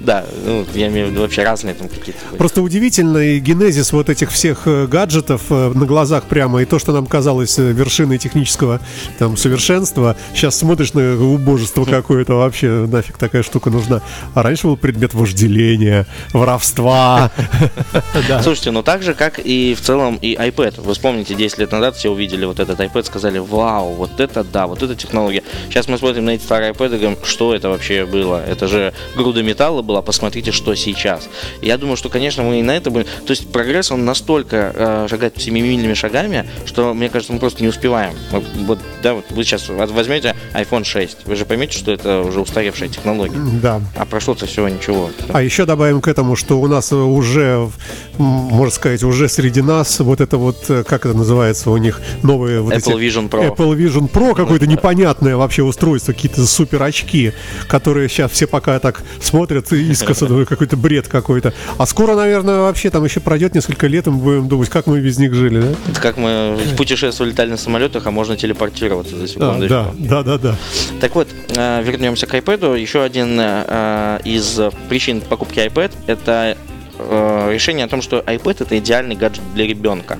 Да, 0.00 0.24
ну, 0.44 0.64
я 0.74 0.88
имею 0.88 1.08
в 1.08 1.10
виду 1.10 1.20
вообще 1.20 1.42
разные 1.42 1.74
там 1.74 1.88
какие-то. 1.88 2.18
Просто 2.36 2.62
удивительный 2.62 3.38
генезис 3.38 3.92
вот 3.92 4.08
этих 4.10 4.30
всех 4.30 4.62
э, 4.66 4.86
гаджетов 4.86 5.42
э, 5.50 5.69
на 5.74 5.86
глазах 5.86 6.24
прямо, 6.24 6.62
и 6.62 6.64
то, 6.64 6.78
что 6.78 6.92
нам 6.92 7.06
казалось 7.06 7.58
э, 7.58 7.72
вершиной 7.72 8.18
технического 8.18 8.80
там 9.18 9.36
совершенства, 9.36 10.16
сейчас 10.34 10.56
смотришь 10.56 10.92
на 10.94 11.22
убожество 11.22 11.84
какое-то, 11.84 12.34
вообще 12.34 12.86
нафиг 12.86 13.18
такая 13.18 13.42
штука 13.42 13.70
нужна. 13.70 14.02
А 14.34 14.42
раньше 14.42 14.66
был 14.66 14.76
предмет 14.76 15.14
вожделения, 15.14 16.06
воровства. 16.32 17.30
Слушайте, 18.42 18.70
ну 18.70 18.82
так 18.82 19.02
же, 19.02 19.14
как 19.14 19.38
и 19.38 19.74
в 19.74 19.80
целом 19.80 20.18
и 20.20 20.34
iPad. 20.34 20.80
Вы 20.80 20.92
вспомните, 20.92 21.34
10 21.34 21.58
лет 21.58 21.72
назад 21.72 21.96
все 21.96 22.10
увидели 22.10 22.44
вот 22.44 22.60
этот 22.60 22.78
iPad, 22.80 23.04
сказали, 23.04 23.38
вау, 23.38 23.94
вот 23.94 24.20
это 24.20 24.44
да, 24.44 24.66
вот 24.66 24.82
это 24.82 24.94
технология. 24.94 25.42
Сейчас 25.68 25.88
мы 25.88 25.98
смотрим 25.98 26.24
на 26.24 26.30
эти 26.30 26.42
старые 26.42 26.72
iPad 26.72 26.96
и 26.96 26.98
говорим, 26.98 27.18
что 27.24 27.54
это 27.54 27.68
вообще 27.68 28.06
было? 28.06 28.44
Это 28.44 28.66
же 28.66 28.92
груда 29.16 29.42
металла 29.42 29.82
была, 29.82 30.02
посмотрите, 30.02 30.52
что 30.52 30.74
сейчас. 30.74 31.28
Я 31.62 31.78
думаю, 31.78 31.96
что, 31.96 32.08
конечно, 32.08 32.42
мы 32.42 32.60
и 32.60 32.62
на 32.62 32.76
это 32.76 32.90
будем... 32.90 33.06
То 33.26 33.30
есть 33.30 33.50
прогресс, 33.52 33.90
он 33.90 34.04
настолько 34.04 34.72
э, 34.74 35.06
шагает 35.08 35.34
семимильными 35.60 35.94
шагами, 35.94 36.46
что, 36.64 36.94
мне 36.94 37.08
кажется, 37.08 37.32
мы 37.32 37.38
просто 37.38 37.62
не 37.62 37.68
успеваем. 37.68 38.14
Вот, 38.30 38.78
да, 39.02 39.14
вот 39.14 39.24
вы 39.30 39.44
сейчас 39.44 39.68
возьмете 39.68 40.34
iPhone 40.54 40.84
6, 40.84 41.18
вы 41.26 41.36
же 41.36 41.44
поймете, 41.44 41.78
что 41.78 41.92
это 41.92 42.20
уже 42.20 42.40
устаревшая 42.40 42.88
технология. 42.88 43.38
Да. 43.62 43.80
А 43.96 44.04
прошло-то 44.04 44.46
всего 44.46 44.68
ничего. 44.68 45.10
А 45.32 45.42
еще 45.42 45.64
добавим 45.66 46.00
к 46.00 46.08
этому, 46.08 46.36
что 46.36 46.60
у 46.60 46.66
нас 46.66 46.92
уже, 46.92 47.68
можно 48.18 48.74
сказать, 48.74 49.02
уже 49.02 49.28
среди 49.28 49.62
нас 49.62 50.00
вот 50.00 50.20
это 50.20 50.36
вот, 50.36 50.56
э, 50.68 50.84
как 50.84 51.06
это 51.06 51.16
называется 51.16 51.70
у 51.70 51.76
них, 51.76 52.00
новые 52.22 52.60
вот 52.60 52.72
Apple 52.74 53.00
эти- 53.00 53.08
Vision 53.18 53.28
Pro. 53.30 53.54
Apple 53.54 53.76
Vision 53.76 54.10
Pro, 54.10 54.34
какое-то 54.34 54.66
непонятное 54.66 55.36
вообще 55.36 55.62
устройство, 55.62 56.12
какие-то 56.12 56.46
супер 56.46 56.82
очки, 56.82 57.32
которые 57.68 58.08
сейчас 58.08 58.32
все 58.32 58.46
пока 58.46 58.78
так 58.78 59.02
смотрят 59.20 59.72
и 59.72 59.90
искоса, 59.90 60.26
думаю, 60.26 60.46
какой-то 60.46 60.76
бред 60.76 61.08
какой-то. 61.08 61.54
А 61.78 61.86
скоро, 61.86 62.14
наверное, 62.14 62.60
вообще 62.60 62.90
там 62.90 63.04
еще 63.04 63.20
пройдет 63.20 63.54
несколько 63.54 63.86
лет, 63.86 64.06
и 64.06 64.10
мы 64.10 64.18
будем 64.18 64.48
думать, 64.48 64.68
как 64.68 64.86
мы 64.86 65.00
без 65.00 65.18
них 65.18 65.34
жили, 65.34 65.60
да? 65.60 65.68
Это 65.90 66.00
как 66.00 66.16
мы 66.16 66.58
путешествовали, 66.76 67.30
летали 67.32 67.50
на 67.50 67.56
самолетах, 67.56 68.06
а 68.06 68.10
можно 68.10 68.36
телепортироваться 68.36 68.89
за 69.16 69.24
А, 69.24 69.26
секундочку. 69.26 69.68
да, 69.68 69.92
да, 69.98 70.22
да, 70.22 70.38
да. 70.38 70.56
Так 71.00 71.14
вот, 71.14 71.28
э, 71.56 71.82
вернемся 71.82 72.26
к 72.26 72.34
iPad. 72.34 72.78
Еще 72.78 73.02
один 73.02 73.38
э, 73.40 74.18
из 74.24 74.60
причин 74.88 75.20
покупки 75.20 75.58
iPad 75.58 75.92
это 76.06 76.56
э, 76.98 77.50
решение 77.52 77.86
о 77.86 77.88
том, 77.88 78.02
что 78.02 78.20
iPad 78.20 78.56
это 78.60 78.78
идеальный 78.78 79.16
гаджет 79.16 79.42
для 79.54 79.66
ребенка. 79.66 80.18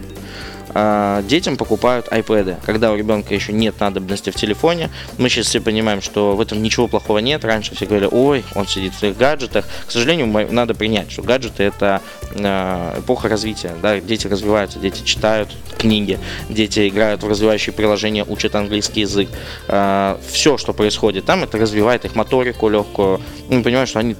Э, 0.74 1.22
Детям 1.24 1.56
покупают 1.56 2.08
iPad, 2.08 2.56
когда 2.64 2.92
у 2.92 2.96
ребенка 2.96 3.34
еще 3.34 3.52
нет 3.52 3.78
надобности 3.80 4.30
в 4.30 4.34
телефоне. 4.34 4.90
Мы 5.18 5.28
сейчас 5.28 5.46
все 5.46 5.60
понимаем, 5.60 6.02
что 6.02 6.36
в 6.36 6.40
этом 6.40 6.62
ничего 6.62 6.88
плохого 6.88 7.18
нет. 7.18 7.44
Раньше 7.44 7.74
все 7.74 7.86
говорили, 7.86 8.08
ой, 8.10 8.44
он 8.54 8.66
сидит 8.66 8.94
в 8.94 8.98
своих 8.98 9.16
гаджетах. 9.16 9.66
К 9.86 9.90
сожалению, 9.90 10.26
надо 10.50 10.74
принять, 10.74 11.10
что 11.10 11.22
гаджеты 11.22 11.64
это 11.64 12.02
э, 12.34 12.98
эпоха 12.98 13.28
развития. 13.28 13.74
Да? 13.82 14.00
Дети 14.00 14.26
развиваются, 14.26 14.78
дети 14.78 15.02
читают 15.04 15.50
книги, 15.78 16.18
дети 16.48 16.88
играют 16.88 17.22
в 17.22 17.28
развивающие 17.28 17.72
приложения, 17.72 18.24
учат 18.24 18.54
английский 18.54 19.00
язык. 19.00 19.28
все, 19.66 20.58
что 20.58 20.72
происходит 20.72 21.24
там, 21.24 21.44
это 21.44 21.58
развивает 21.58 22.04
их 22.04 22.14
моторику 22.14 22.68
легкую. 22.68 23.20
Мы 23.48 23.62
понимаем, 23.62 23.86
что 23.86 23.98
они 24.00 24.16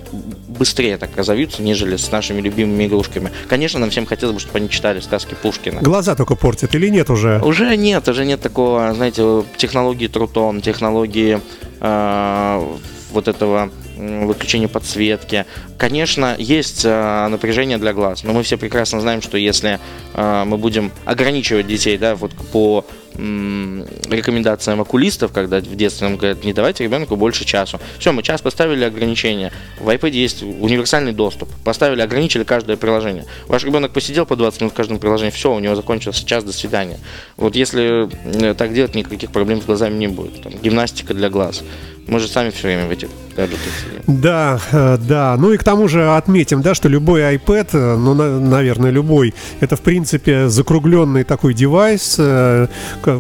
быстрее 0.61 0.99
так 0.99 1.17
разовьются, 1.17 1.63
нежели 1.63 1.97
с 1.97 2.13
нашими 2.13 2.43
любимыми 2.43 2.87
игрушками. 2.87 3.31
Конечно, 3.49 3.81
нам 3.81 3.89
всем 3.89 4.05
хотелось 4.05 4.35
бы, 4.35 4.41
чтобы 4.41 4.59
они 4.59 4.69
читали 4.69 5.01
сказки 5.01 5.35
Пушкина. 5.43 5.81
Глаза 5.81 6.15
только 6.15 6.37
портят 6.37 6.75
или 6.75 6.89
нет 6.89 7.09
уже? 7.09 7.41
Уже 7.43 7.77
нет, 7.77 8.07
уже 8.09 8.27
нет 8.27 8.43
такого, 8.43 8.93
знаете, 8.95 9.43
технологии 9.57 10.07
Трутон, 10.07 10.61
технологии 10.61 11.41
э, 11.81 12.77
вот 13.13 13.29
этого 13.29 13.71
м, 14.01 14.27
выключения 14.27 14.69
подсветки. 14.69 15.47
Конечно, 15.79 16.35
есть 16.39 16.83
э, 16.85 17.29
напряжение 17.29 17.79
для 17.79 17.93
глаз, 17.93 18.25
но 18.25 18.33
мы 18.33 18.43
все 18.43 18.57
прекрасно 18.57 19.01
знаем, 19.01 19.23
что 19.23 19.37
если 19.37 19.79
э, 20.15 20.45
мы 20.47 20.57
будем 20.57 20.91
ограничивать 21.05 21.67
детей, 21.67 21.99
да, 21.99 22.15
вот 22.15 22.33
по 22.53 22.85
рекомендациям 23.15 24.81
окулистов, 24.81 25.33
когда 25.33 25.61
в 25.61 25.77
детстве 25.77 26.09
нам 26.09 26.17
говорят, 26.17 26.45
не 26.45 26.53
давайте 26.53 26.85
ребенку 26.85 27.17
больше 27.17 27.45
часу. 27.45 27.81
Все, 27.99 28.13
мы 28.13 28.23
час 28.23 28.41
поставили 28.41 28.85
ограничение. 28.85 29.53
В 29.79 29.89
iPad 29.89 30.11
есть 30.11 30.43
универсальный 30.43 31.13
доступ. 31.13 31.49
Поставили, 31.65 32.01
ограничили 32.01 32.45
каждое 32.45 32.77
приложение. 32.77 33.27
Ваш 33.49 33.65
ребенок 33.65 33.93
посидел 33.93 34.27
по 34.27 34.37
20 34.37 34.61
минут 34.61 34.73
в 34.73 34.77
каждом 34.77 34.99
приложении, 34.99 35.33
все, 35.33 35.53
у 35.53 35.59
него 35.59 35.75
закончился 35.75 36.25
час, 36.25 36.45
до 36.45 36.53
свидания. 36.53 36.99
Вот 37.37 37.57
если 37.57 38.09
э, 38.25 38.55
так 38.55 38.73
делать, 38.73 38.95
никаких 38.95 39.33
проблем 39.33 39.61
с 39.61 39.65
глазами 39.65 39.95
не 39.99 40.09
будет. 40.09 40.43
Там, 40.43 40.53
гимнастика 40.53 41.13
для 41.13 41.29
глаз. 41.29 41.63
Мы 42.11 42.19
же 42.19 42.29
сами 42.29 42.51
все 42.51 42.63
время 42.67 42.87
в 42.87 42.91
этих 42.91 43.09
гаджетах 43.37 43.61
сидим. 43.81 44.21
Да, 44.21 44.59
э, 44.73 44.99
да. 44.99 45.37
Ну 45.39 45.53
и 45.53 45.57
к 45.57 45.63
тому 45.63 45.87
же 45.87 46.17
отметим, 46.17 46.61
да, 46.63 46.75
что 46.75 46.89
любой 46.89 47.21
iPad, 47.37 47.69
э, 47.73 47.97
ну, 47.97 48.15
на- 48.15 48.41
наверное, 48.41 48.91
любой, 48.91 49.33
это, 49.61 49.77
в 49.77 49.81
принципе, 49.81 50.49
закругленный 50.49 51.23
такой 51.23 51.55
девайс, 51.55 52.17
э, 52.19 52.67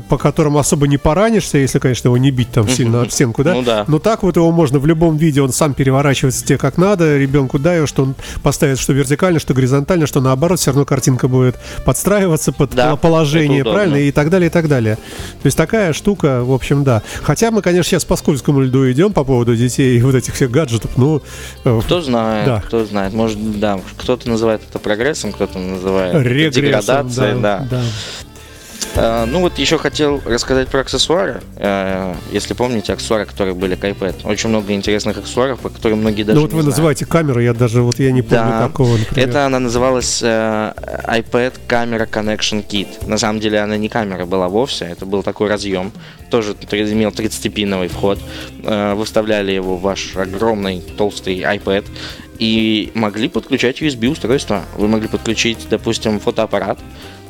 по 0.08 0.18
которому 0.18 0.58
особо 0.58 0.88
не 0.88 0.98
поранишься, 0.98 1.58
если, 1.58 1.78
конечно, 1.78 2.08
его 2.08 2.18
не 2.18 2.32
бить 2.32 2.50
там 2.50 2.68
сильно 2.68 3.02
об 3.02 3.10
стенку, 3.10 3.44
да? 3.44 3.54
Ну 3.54 3.62
да. 3.62 3.84
Но 3.86 4.00
так 4.00 4.24
вот 4.24 4.34
его 4.36 4.50
можно 4.50 4.80
в 4.80 4.86
любом 4.86 5.16
виде, 5.16 5.40
он 5.40 5.52
сам 5.52 5.74
переворачивается 5.74 6.44
тебе 6.44 6.58
как 6.58 6.76
надо, 6.76 7.16
ребенку 7.16 7.60
дай, 7.60 7.86
что 7.86 8.02
он 8.02 8.14
поставит 8.42 8.80
что 8.80 8.92
вертикально, 8.92 9.38
что 9.38 9.54
горизонтально, 9.54 10.08
что 10.08 10.20
наоборот, 10.20 10.58
все 10.58 10.70
равно 10.70 10.84
картинка 10.84 11.28
будет 11.28 11.56
подстраиваться 11.84 12.50
под 12.52 12.74
Да, 12.74 12.96
положение, 12.96 13.62
правильно? 13.64 13.96
И 13.96 14.10
так 14.10 14.28
далее, 14.30 14.48
и 14.48 14.50
так 14.50 14.66
далее. 14.66 14.96
То 14.96 15.46
есть 15.46 15.56
такая 15.56 15.92
штука, 15.92 16.42
в 16.42 16.52
общем, 16.52 16.82
да. 16.82 17.02
Хотя 17.22 17.52
мы, 17.52 17.62
конечно, 17.62 17.88
сейчас 17.90 18.04
по 18.04 18.16
скользкому 18.16 18.60
льду 18.60 18.79
идем 18.90 19.12
по 19.12 19.24
поводу 19.24 19.56
детей 19.56 19.98
и 19.98 20.02
вот 20.02 20.14
этих 20.14 20.34
всех 20.34 20.50
гаджетов, 20.50 20.92
ну, 20.96 21.22
э, 21.64 21.80
Кто 21.84 22.00
знает, 22.00 22.46
Да. 22.46 22.60
кто 22.60 22.84
знает. 22.84 23.12
Может, 23.12 23.58
да, 23.58 23.80
кто-то 23.96 24.28
называет 24.28 24.62
это 24.68 24.78
прогрессом, 24.78 25.32
кто-то 25.32 25.58
называет 25.58 26.14
регрессом, 26.14 26.62
деградацией, 26.62 27.40
да. 27.40 27.66
да. 27.70 27.80
Э, 27.80 28.29
ну 28.96 29.40
вот 29.40 29.58
еще 29.58 29.78
хотел 29.78 30.20
рассказать 30.24 30.68
про 30.68 30.80
аксессуары. 30.80 31.40
Э, 31.56 32.14
Если 32.32 32.54
помните, 32.54 32.92
аксессуары, 32.92 33.24
которые 33.26 33.54
были 33.54 33.74
к 33.74 33.84
iPad. 33.84 34.14
Очень 34.24 34.48
много 34.50 34.72
интересных 34.72 35.16
аксессуаров, 35.18 35.60
по 35.60 35.68
которым 35.68 36.00
многие 36.00 36.24
даже 36.24 36.36
Ну 36.36 36.42
вот 36.42 36.52
вы 36.52 36.62
знают. 36.62 36.66
называете 36.76 37.06
камеру, 37.06 37.40
я 37.40 37.52
даже 37.54 37.82
вот 37.82 37.98
я 37.98 38.10
не 38.12 38.22
помню 38.22 38.44
Да, 38.50 38.66
такого, 38.68 38.96
например. 38.96 39.28
это 39.28 39.46
она 39.46 39.58
называлась 39.58 40.20
э, 40.22 40.26
iPad 40.26 41.54
Camera 41.68 42.08
Connection 42.10 42.66
Kit. 42.66 43.06
На 43.06 43.18
самом 43.18 43.40
деле 43.40 43.60
она 43.60 43.76
не 43.76 43.88
камера 43.88 44.26
была 44.26 44.48
вовсе, 44.48 44.86
это 44.86 45.06
был 45.06 45.22
такой 45.22 45.48
разъем, 45.48 45.92
тоже 46.30 46.52
имел 46.52 47.10
30-пиновый 47.10 47.88
вход. 47.88 48.18
Э, 48.64 48.94
Вы 48.94 49.04
вставляли 49.04 49.52
его 49.52 49.76
в 49.76 49.82
ваш 49.82 50.16
огромный 50.16 50.80
толстый 50.96 51.40
iPad 51.40 51.84
и 52.38 52.90
могли 52.94 53.28
подключать 53.28 53.82
USB-устройство. 53.82 54.62
Вы 54.76 54.88
могли 54.88 55.08
подключить, 55.08 55.58
допустим, 55.68 56.18
фотоаппарат 56.20 56.78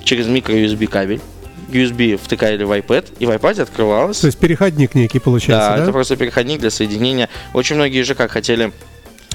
через 0.04 0.26
микро-USB 0.26 0.86
кабель. 0.86 1.20
USB 1.72 2.16
втыкали 2.16 2.62
в 2.62 2.70
iPad, 2.72 3.06
и 3.18 3.26
в 3.26 3.30
iPad 3.30 3.62
открывалось 3.62 4.20
То 4.20 4.26
есть 4.26 4.38
переходник 4.38 4.94
некий 4.94 5.18
получается, 5.18 5.70
да, 5.70 5.76
да? 5.76 5.82
это 5.84 5.92
просто 5.92 6.16
переходник 6.16 6.60
для 6.60 6.70
соединения. 6.70 7.28
Очень 7.54 7.76
многие 7.76 8.02
же 8.02 8.14
как 8.14 8.30
хотели 8.30 8.72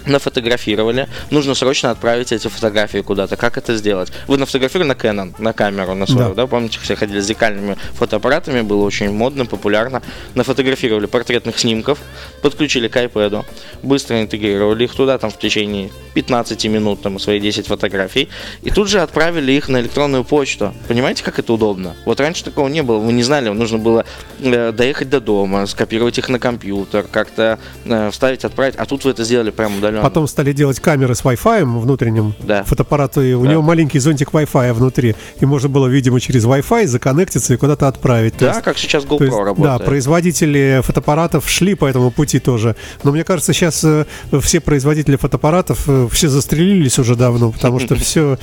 нафотографировали, 0.06 1.08
нужно 1.32 1.56
срочно 1.56 1.92
отправить 1.92 2.32
эти 2.32 2.48
фотографии 2.48 3.00
куда-то. 3.00 3.36
Как 3.38 3.58
это 3.58 3.76
сделать? 3.76 4.12
Вы 4.28 4.38
нафотографировали 4.38 4.88
на 4.90 4.94
Canon, 4.94 5.34
на 5.40 5.54
камеру, 5.54 5.94
на 5.96 6.06
свою, 6.08 6.30
Да. 6.30 6.34
да, 6.44 6.48
помните, 6.48 6.80
все 6.82 6.96
ходили 6.96 7.20
с 7.20 7.26
зеркальными 7.26 7.78
фотоаппаратами, 7.94 8.62
было 8.62 8.84
очень 8.84 9.12
модно, 9.12 9.46
популярно. 9.46 10.02
Нафотографировали 10.36 11.06
портретных 11.06 11.60
снимков, 11.60 12.00
подключили 12.42 12.88
к 12.88 12.96
iPad, 12.98 13.46
быстро 13.84 14.22
интегрировали 14.22 14.84
их 14.84 14.94
туда, 14.96 15.18
там 15.18 15.32
в 15.32 15.40
течение 15.40 15.90
15 16.14 16.66
минут, 16.66 17.02
там, 17.02 17.20
свои 17.20 17.40
10 17.40 17.68
фотографий, 17.68 18.30
и 18.62 18.70
тут 18.70 18.90
же 18.90 19.02
отправили 19.02 19.52
их 19.52 19.70
на 19.70 19.82
электронную 19.82 20.24
почту. 20.24 20.74
Понимаете, 20.88 21.24
как 21.24 21.40
это 21.40 21.54
удобно? 21.54 21.96
Вот 22.06 22.20
раньше 22.20 22.44
такого 22.44 22.68
не 22.68 22.84
было, 22.84 22.98
вы 23.00 23.12
не 23.14 23.24
знали, 23.24 23.50
нужно 23.50 23.78
было 23.78 24.06
э, 24.40 24.72
доехать 24.72 25.10
до 25.10 25.20
дома, 25.20 25.66
скопировать 25.66 26.18
их 26.18 26.30
на 26.30 26.40
компьютер, 26.40 27.06
как-то 27.12 27.60
э, 27.86 28.10
вставить, 28.12 28.46
отправить, 28.46 28.76
а 28.76 28.86
тут 28.86 29.04
вы 29.06 29.12
это 29.12 29.24
сделали 29.24 29.52
прямо 29.52 29.80
удаленно. 29.86 30.04
Потом 30.04 30.28
стали 30.28 30.54
делать 30.54 30.80
камеры 30.80 31.16
с 31.16 31.22
Wi-Fi 31.24 31.80
внутренним. 31.80 32.34
Да. 32.40 32.64
Фотоаппарат, 32.64 33.18
и 33.18 33.34
у 33.34 33.44
Да. 33.44 33.52
него 33.52 33.62
маленький 33.62 34.00
зонтик 34.00 34.32
Wi-Fi 34.32 34.74
внутри. 34.74 35.16
И 35.40 35.46
можно 35.46 35.70
было, 35.70 35.88
видимо, 35.88 36.20
через 36.20 36.46
Wi-Fi 36.46 36.88
законнектиться 36.88 37.54
и 37.54 37.58
куда-то 37.58 37.88
отправить. 37.88 38.36
Да, 38.40 38.50
есть- 38.50 38.62
как 38.62 38.78
сейчас 38.78 39.04
GoPro 39.06 39.24
есть, 39.26 39.38
работает. 39.38 39.80
Да, 39.80 39.80
производители 39.80 40.82
фотоаппаратов 40.84 41.50
шли 41.50 41.76
по 41.76 41.86
этому 41.86 42.12
пути 42.12 42.40
тоже. 42.40 42.76
Но 43.04 43.12
мне 43.12 43.24
кажется, 43.24 43.54
сейчас 43.54 43.84
э, 43.84 44.06
все 44.42 44.60
производители 44.60 45.16
фотоаппаратов 45.16 45.84
э, 45.88 46.08
все 46.12 46.28
застрелились 46.30 47.00
уже 47.00 47.16
давно, 47.16 47.52
потому 47.52 47.80
что 47.80 47.96
все, 48.06 48.38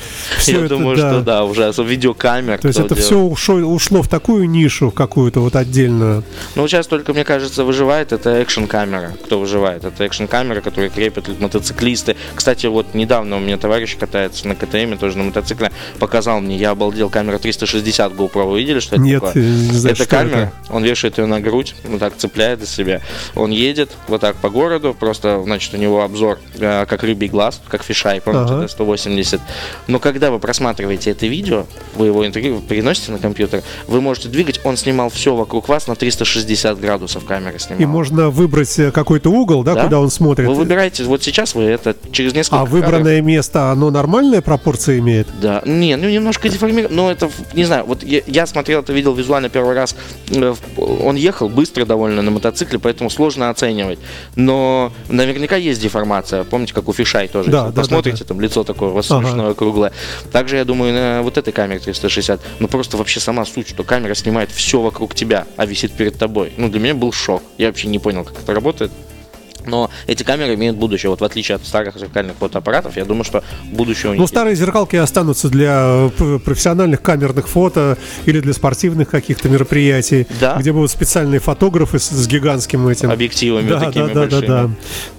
Я 0.46 0.60
думаю, 0.68 0.96
что 0.96 1.20
да, 1.20 1.44
уже 1.44 1.72
видеокамер. 1.82 2.58
То 2.58 2.68
есть 2.68 2.78
это 2.80 2.94
все 2.94 3.18
ушло, 3.18 4.02
в 4.02 4.08
такую 4.08 4.48
нишу 4.48 4.90
какую-то 4.90 5.40
вот 5.40 5.56
отдельную. 5.56 6.24
Ну, 6.54 6.68
сейчас 6.68 6.86
только, 6.86 7.12
мне 7.12 7.24
кажется, 7.24 7.64
выживает 7.64 8.12
это 8.12 8.30
экшн-камера. 8.30 9.12
Кто 9.24 9.38
выживает? 9.40 9.84
Это 9.84 10.04
экшн-камера, 10.04 10.60
которую 10.60 10.90
крепят 10.90 11.28
мотоциклисты. 11.40 12.16
Кстати, 12.34 12.66
вот 12.66 12.94
недавно 12.94 13.36
у 13.36 13.40
меня 13.40 13.56
товарищ 13.58 13.96
катается 13.96 14.48
на 14.48 14.54
КТМ, 14.54 14.96
тоже 14.98 15.18
на 15.18 15.24
мотоцикле, 15.24 15.70
показал 15.98 16.40
мне, 16.40 16.56
я 16.56 16.70
обалдел, 16.70 17.08
камера 17.10 17.38
360 17.38 18.12
GoPro. 18.12 18.50
Вы 18.50 18.60
видели, 18.60 18.80
что 18.80 18.96
это 18.96 19.04
Нет, 19.04 19.22
такое? 19.22 19.42
не 19.42 19.78
знаю, 19.78 19.96
это 19.96 20.06
камера, 20.06 20.36
это. 20.36 20.52
он 20.74 20.84
вешает 20.84 21.18
ее 21.18 21.26
на 21.26 21.40
грудь, 21.40 21.74
вот 21.84 22.00
так 22.00 22.16
цепляет 22.16 22.62
из 22.62 22.70
себя. 22.70 23.00
Он 23.34 23.50
едет 23.50 23.90
вот 24.08 24.20
так 24.20 24.36
по 24.36 24.50
городу, 24.50 24.94
просто, 24.98 25.40
значит, 25.44 25.72
у 25.74 25.76
него 25.76 26.02
обзор 26.02 26.38
э, 26.58 26.86
как 26.86 27.02
рыбий 27.02 27.28
глаз, 27.28 27.60
как 27.68 27.82
фишай, 27.82 28.20
помните, 28.20 28.52
Ага. 28.52 28.62
да, 28.62 28.68
180. 28.68 29.40
Но 29.86 29.98
когда 29.98 30.30
вы 30.30 30.38
просматриваете 30.38 31.10
это 31.10 31.26
видео, 31.26 31.66
вы 31.94 32.06
его 32.06 32.26
интегри- 32.26 32.60
переносите 32.66 33.12
на 33.12 33.18
компьютер, 33.18 33.62
вы 33.86 34.00
можете 34.00 34.28
двигать, 34.28 34.60
он 34.64 34.76
снимал 34.76 35.10
все 35.10 35.34
вокруг 35.34 35.68
вас 35.68 35.86
на 35.86 35.94
360 35.96 36.78
градусов 36.80 37.24
камера 37.24 37.58
снимала. 37.58 37.82
И 37.82 37.86
можно 37.86 38.30
выбрать 38.30 38.78
э, 38.78 38.90
какой-то 38.90 39.30
угол, 39.30 39.62
да, 39.62 39.74
Да. 39.74 39.84
куда 39.84 40.00
он 40.00 40.10
смотрит. 40.10 40.48
Вы 40.48 40.54
выбираете, 40.54 41.04
вот 41.04 41.21
сейчас 41.22 41.54
вы 41.54 41.64
это 41.64 41.94
через 42.12 42.34
несколько 42.34 42.56
А 42.56 42.64
кадров- 42.64 42.70
выбранное 42.72 43.20
место, 43.20 43.70
оно 43.70 43.90
нормальные 43.90 44.42
пропорции 44.42 44.98
имеет? 44.98 45.26
Да, 45.40 45.62
не, 45.64 45.96
ну 45.96 46.08
немножко 46.08 46.48
деформировано, 46.48 46.94
но 46.96 47.10
это, 47.10 47.30
не 47.54 47.64
знаю, 47.64 47.84
вот 47.84 48.02
я, 48.02 48.22
я 48.26 48.46
смотрел 48.46 48.80
это, 48.80 48.92
видел 48.92 49.14
визуально 49.14 49.48
первый 49.48 49.74
раз, 49.74 49.94
э, 50.30 50.54
он 50.76 51.16
ехал 51.16 51.48
быстро 51.48 51.84
довольно 51.84 52.22
на 52.22 52.30
мотоцикле, 52.30 52.78
поэтому 52.78 53.10
сложно 53.10 53.50
оценивать, 53.50 53.98
но 54.36 54.92
наверняка 55.08 55.56
есть 55.56 55.80
деформация, 55.80 56.44
помните, 56.44 56.74
как 56.74 56.88
у 56.88 56.92
Фишай 56.92 57.28
тоже, 57.28 57.50
Да, 57.50 57.66
да, 57.70 57.80
посмотрите, 57.82 58.18
да, 58.18 58.24
да. 58.24 58.28
там 58.28 58.40
лицо 58.40 58.64
такое 58.64 58.90
у 58.90 58.92
вас 58.92 59.10
Ага. 59.10 59.22
смешное, 59.26 59.54
круглое, 59.54 59.92
также, 60.32 60.56
я 60.56 60.64
думаю, 60.64 60.92
на 60.92 61.22
вот 61.22 61.38
этой 61.38 61.52
камере 61.52 61.80
360, 61.80 62.40
ну 62.58 62.68
просто 62.68 62.96
вообще 62.96 63.20
сама 63.20 63.44
суть, 63.44 63.68
что 63.68 63.84
камера 63.84 64.14
снимает 64.14 64.50
все 64.50 64.80
вокруг 64.80 65.14
тебя, 65.14 65.46
а 65.56 65.66
висит 65.66 65.92
перед 65.92 66.18
тобой, 66.18 66.52
ну 66.56 66.68
для 66.68 66.80
меня 66.80 66.94
был 66.94 67.12
шок, 67.12 67.42
я 67.58 67.68
вообще 67.68 67.88
не 67.88 67.98
понял, 67.98 68.24
как 68.24 68.38
это 68.40 68.52
работает, 68.54 68.90
но 69.66 69.90
эти 70.06 70.22
камеры 70.22 70.54
имеют 70.54 70.76
будущее. 70.76 71.10
Вот 71.10 71.20
в 71.20 71.24
отличие 71.24 71.56
от 71.56 71.66
старых 71.66 71.96
зеркальных 71.98 72.36
фотоаппаратов, 72.36 72.96
я 72.96 73.04
думаю, 73.04 73.24
что 73.24 73.42
будущее 73.64 74.10
у 74.10 74.14
них 74.14 74.20
Ну, 74.20 74.26
старые 74.26 74.56
зеркалки 74.56 74.96
останутся 74.96 75.48
для 75.48 76.10
э, 76.18 76.38
профессиональных 76.44 77.02
камерных 77.02 77.48
фото 77.48 77.98
или 78.26 78.40
для 78.40 78.52
спортивных 78.52 79.08
каких-то 79.10 79.48
мероприятий, 79.48 80.26
Да. 80.40 80.56
где 80.58 80.72
будут 80.72 80.90
специальные 80.90 81.40
фотографы 81.40 81.98
с, 81.98 82.08
с 82.08 82.26
гигантским 82.26 82.86
этим. 82.88 83.10
объективами 83.10 83.68
Да, 83.68 83.80
такими 83.80 84.08
да, 84.08 84.08
да, 84.08 84.14
да, 84.14 84.20
большими. 84.28 84.46
да, 84.46 84.70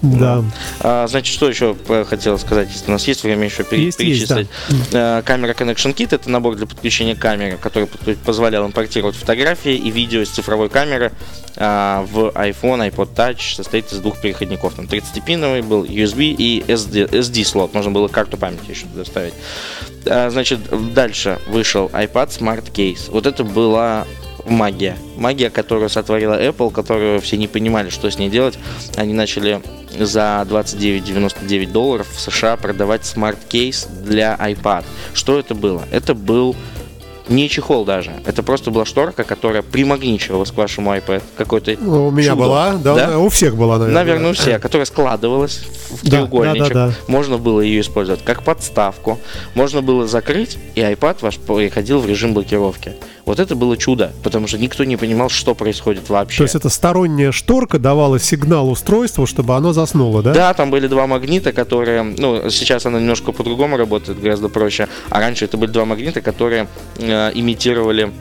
да. 0.02 0.44
А, 0.80 1.06
значит, 1.06 1.32
что 1.34 1.48
еще 1.48 1.76
э, 1.88 2.04
хотел 2.08 2.38
сказать, 2.38 2.68
если 2.72 2.88
у 2.88 2.92
нас 2.92 3.06
есть 3.06 3.22
время 3.24 3.44
еще 3.44 3.64
пере- 3.64 3.84
Есть, 3.84 4.00
есть, 4.00 4.28
перечислить. 4.28 4.48
Э, 4.92 5.22
Камера 5.24 5.52
Connection 5.52 5.94
Kit 5.94 6.08
это 6.14 6.30
набор 6.30 6.56
для 6.56 6.66
подключения 6.66 7.14
камеры, 7.16 7.56
который 7.60 7.88
позволял 8.24 8.66
импортировать 8.66 9.16
фотографии 9.16 9.74
и 9.74 9.90
видео 9.90 10.20
из 10.20 10.28
цифровой 10.30 10.68
камеры 10.68 11.12
в 11.56 12.32
iPhone, 12.34 12.90
iPod 12.90 13.14
Touch 13.14 13.54
состоит 13.54 13.92
из 13.92 13.98
двух 13.98 14.20
переходников. 14.20 14.74
Там 14.74 14.86
30-пиновый 14.86 15.62
был 15.62 15.84
USB 15.84 16.34
и 16.36 16.64
SD, 16.66 17.10
SD 17.10 17.44
слот. 17.44 17.74
Можно 17.74 17.92
было 17.92 18.08
карту 18.08 18.36
памяти 18.36 18.70
еще 18.70 18.86
туда 18.86 19.04
ставить. 19.04 19.34
А, 20.06 20.30
Значит, 20.30 20.60
дальше 20.92 21.38
вышел 21.46 21.86
iPad 21.92 22.28
Smart 22.28 22.72
Case. 22.72 23.10
Вот 23.10 23.26
это 23.26 23.44
была 23.44 24.06
магия. 24.46 24.96
Магия, 25.16 25.50
которую 25.50 25.88
сотворила 25.88 26.40
Apple, 26.40 26.70
которую 26.70 27.20
все 27.20 27.36
не 27.36 27.48
понимали, 27.48 27.90
что 27.90 28.10
с 28.10 28.18
ней 28.18 28.30
делать. 28.30 28.58
Они 28.96 29.12
начали 29.12 29.62
за 29.98 30.44
29,99 30.48 31.70
долларов 31.70 32.08
в 32.10 32.20
США 32.20 32.56
продавать 32.56 33.04
smart 33.04 33.50
case 33.50 33.86
для 34.04 34.34
iPad. 34.34 34.84
Что 35.12 35.38
это 35.38 35.54
было? 35.54 35.84
Это 35.90 36.14
был 36.14 36.56
не 37.28 37.48
чехол 37.48 37.84
даже. 37.84 38.12
Это 38.26 38.42
просто 38.42 38.70
была 38.70 38.84
шторка, 38.84 39.24
которая 39.24 39.62
примагничивалась 39.62 40.50
к 40.50 40.54
вашему 40.56 40.94
iPad. 40.94 41.22
Какой-то 41.36 41.76
Ну, 41.80 42.08
У 42.08 42.10
меня 42.10 42.30
чудо. 42.30 42.42
была, 42.42 42.72
да, 42.74 42.94
Да? 42.94 43.18
у 43.18 43.28
всех 43.28 43.56
была, 43.56 43.78
наверное. 43.78 43.94
Наверное, 43.94 44.30
у 44.30 44.34
всех, 44.34 44.60
которая 44.60 44.84
складывалась 44.86 45.64
в 45.90 46.04
Да, 46.08 46.18
треугольничек. 46.18 46.68
да, 46.68 46.86
да, 46.86 46.86
да. 46.88 46.94
Можно 47.08 47.38
было 47.38 47.60
ее 47.60 47.80
использовать 47.80 48.22
как 48.22 48.42
подставку. 48.42 49.18
Можно 49.54 49.80
было 49.82 50.06
закрыть, 50.06 50.58
и 50.74 50.80
iPad 50.80 51.18
ваш 51.22 51.38
переходил 51.38 51.98
в 52.00 52.06
режим 52.06 52.34
блокировки. 52.34 52.92
Вот 53.26 53.38
это 53.40 53.56
было 53.56 53.76
чудо, 53.76 54.12
потому 54.22 54.46
что 54.46 54.58
никто 54.58 54.84
не 54.84 54.96
понимал, 54.96 55.30
что 55.30 55.54
происходит 55.54 56.08
вообще. 56.10 56.38
То 56.38 56.42
есть 56.44 56.54
это 56.54 56.68
сторонняя 56.68 57.32
шторка 57.32 57.78
давала 57.78 58.18
сигнал 58.18 58.70
устройству, 58.70 59.26
чтобы 59.26 59.54
оно 59.56 59.72
заснуло, 59.72 60.22
да? 60.22 60.34
Да, 60.34 60.54
там 60.54 60.70
были 60.70 60.86
два 60.88 61.06
магнита, 61.06 61.52
которые, 61.52 62.02
ну, 62.02 62.50
сейчас 62.50 62.84
она 62.86 63.00
немножко 63.00 63.32
по-другому 63.32 63.76
работает, 63.76 64.20
гораздо 64.20 64.48
проще, 64.48 64.88
а 65.10 65.20
раньше 65.20 65.46
это 65.46 65.56
были 65.56 65.70
два 65.70 65.84
магнита, 65.86 66.20
которые 66.20 66.68
э, 66.98 67.30
имитировали 67.34 68.12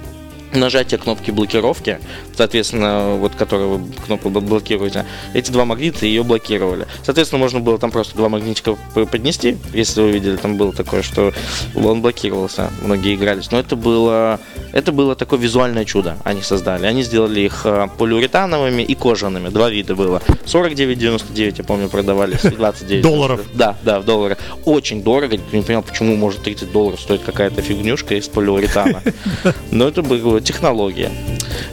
нажатие 0.54 1.00
кнопки 1.00 1.32
блокировки, 1.32 2.00
соответственно, 2.38 3.16
вот 3.16 3.34
которые 3.36 3.70
вы 3.70 3.92
кнопку 4.06 4.30
бл- 4.30 4.40
блокируете, 4.42 5.06
эти 5.34 5.52
два 5.52 5.66
магнита 5.66 6.06
ее 6.06 6.24
блокировали. 6.24 6.86
Соответственно, 7.04 7.40
можно 7.40 7.60
было 7.60 7.80
там 7.80 7.90
просто 7.90 8.16
два 8.16 8.30
магнитика 8.30 8.78
поднести, 8.94 9.58
если 9.74 10.02
вы 10.02 10.12
видели, 10.12 10.36
там 10.36 10.58
было 10.58 10.72
такое, 10.72 11.02
что 11.02 11.34
он 11.76 12.02
блокировался, 12.04 12.70
многие 12.84 13.16
игрались. 13.16 13.50
Но 13.52 13.60
это 13.60 13.76
было, 13.76 14.40
это 14.74 14.92
было 14.92 15.16
такое 15.16 15.40
визуальное 15.40 15.86
чудо, 15.86 16.18
они 16.24 16.42
создали. 16.42 16.88
Они 16.88 17.04
сделали 17.04 17.42
их 17.42 17.62
э, 17.66 17.88
полиуретановыми 17.98 18.82
и 18.82 18.96
кожаными, 18.96 19.50
два 19.50 19.70
вида 19.70 19.96
было. 19.96 20.22
49,99, 20.46 21.56
я 21.60 21.64
помню, 21.64 21.90
продавались, 21.90 22.44
и 22.44 22.50
29. 22.50 23.04
Долларов. 23.04 23.42
Да, 23.54 23.78
да, 23.84 24.00
в 24.00 24.06
долларах. 24.06 24.40
Очень 24.66 25.04
дорого, 25.04 25.38
не 25.52 25.62
понимал, 25.62 25.84
почему 25.84 26.16
может 26.16 26.42
30 26.42 26.72
долларов 26.72 27.00
стоить 27.00 27.24
какая-то 27.24 27.62
фигнюшка 27.62 28.16
из 28.16 28.28
полиуретана. 28.28 29.02
Но 29.72 29.88
это 29.88 30.02
была 30.02 30.42
технология. 30.42 31.12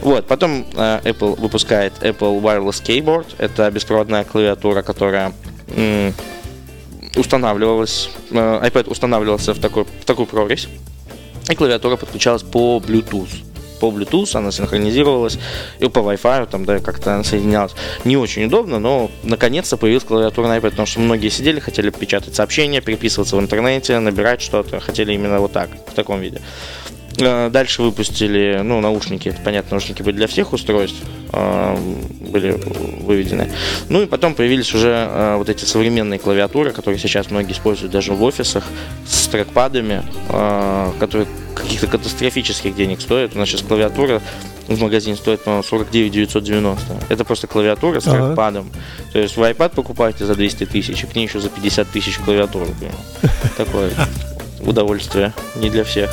Вот, 0.03 0.27
потом 0.27 0.67
э, 0.77 1.01
Apple 1.05 1.41
выпускает 1.41 1.95
Apple 2.03 2.41
Wireless 2.43 2.83
Keyboard. 2.85 3.27
Это 3.39 3.71
беспроводная 3.71 4.25
клавиатура, 4.25 4.83
которая 4.83 5.33
устанавливалась, 7.17 8.11
э, 8.31 8.35
iPad 8.35 8.89
устанавливался 8.89 9.55
в, 9.55 9.59
такой, 9.59 9.85
в 9.85 10.05
такую 10.05 10.27
прорезь, 10.27 10.69
и 11.48 11.55
клавиатура 11.55 11.96
подключалась 11.96 12.42
по 12.42 12.83
Bluetooth. 12.85 13.31
По 13.81 13.87
Bluetooth 13.87 14.37
она 14.37 14.53
синхронизировалась, 14.53 15.38
и 15.79 15.88
по 15.88 16.00
Wi-Fi 16.00 16.46
там, 16.50 16.66
да, 16.66 16.81
как-то 16.81 17.14
она 17.14 17.24
соединялась. 17.24 17.72
Не 18.05 18.18
очень 18.18 18.44
удобно, 18.44 18.79
но 18.79 19.11
наконец-то 19.22 19.79
появилась 19.79 20.05
клавиатура 20.05 20.48
на 20.48 20.59
iPad, 20.59 20.70
потому 20.70 20.87
что 20.87 21.00
многие 21.00 21.31
сидели, 21.31 21.61
хотели 21.61 21.88
печатать 21.90 22.35
сообщения, 22.35 22.83
переписываться 22.83 23.37
в 23.37 23.40
интернете, 23.40 23.98
набирать 23.98 24.42
что-то, 24.42 24.81
хотели 24.81 25.14
именно 25.14 25.40
вот 25.40 25.53
так, 25.53 25.70
в 25.87 25.94
таком 25.94 26.20
виде. 26.20 26.42
Э, 27.20 27.50
Дальше 27.50 27.83
выпустили, 27.83 28.61
ну, 28.62 28.80
наушники, 28.80 29.28
это 29.28 29.40
понятно, 29.42 29.72
наушники 29.72 30.02
были 30.02 30.16
для 30.16 30.26
всех 30.26 30.52
устройств, 30.52 30.98
э, 31.33 31.76
были 32.20 32.52
выведены. 33.02 33.50
Ну 33.88 34.02
и 34.02 34.06
потом 34.06 34.35
появились 34.35 34.72
уже 34.74 35.09
э, 35.11 35.37
вот 35.37 35.48
эти 35.48 35.64
современные 35.64 36.18
клавиатуры, 36.18 36.70
которые 36.70 36.98
сейчас 36.98 37.30
многие 37.30 37.52
используют 37.52 37.92
даже 37.92 38.12
в 38.12 38.22
офисах, 38.22 38.64
с 39.06 39.26
трекпадами, 39.28 40.02
которые 40.98 41.26
каких-то 41.54 41.87
катастрофических 41.87 42.74
денег 42.74 43.00
стоят. 43.00 43.35
У 43.35 43.38
нас 43.38 43.48
сейчас 43.48 43.62
клавиатура 43.62 44.20
в 44.66 44.80
магазине 44.80 45.16
стоит, 45.16 45.42
по-моему, 45.42 45.62
49 45.64 46.12
990. 46.12 46.85
Это 47.09 47.24
просто 47.24 47.46
клавиатура 47.46 48.00
с 48.00 48.06
Ага. 48.06 48.26
трекпадом. 48.26 48.70
То 49.12 49.18
есть 49.18 49.37
вы 49.37 49.48
iPad 49.50 49.74
покупаете 49.74 50.24
за 50.24 50.35
200 50.35 50.66
тысяч, 50.66 51.02
и 51.02 51.06
к 51.06 51.14
ней 51.14 51.26
еще 51.26 51.40
за 51.40 51.48
50 51.48 51.88
тысяч 51.88 52.18
клавиатуру. 52.18 52.66
Такое 53.56 53.90
удовольствие 54.61 55.33
не 55.56 55.70
для 55.70 55.85
всех. 55.85 56.11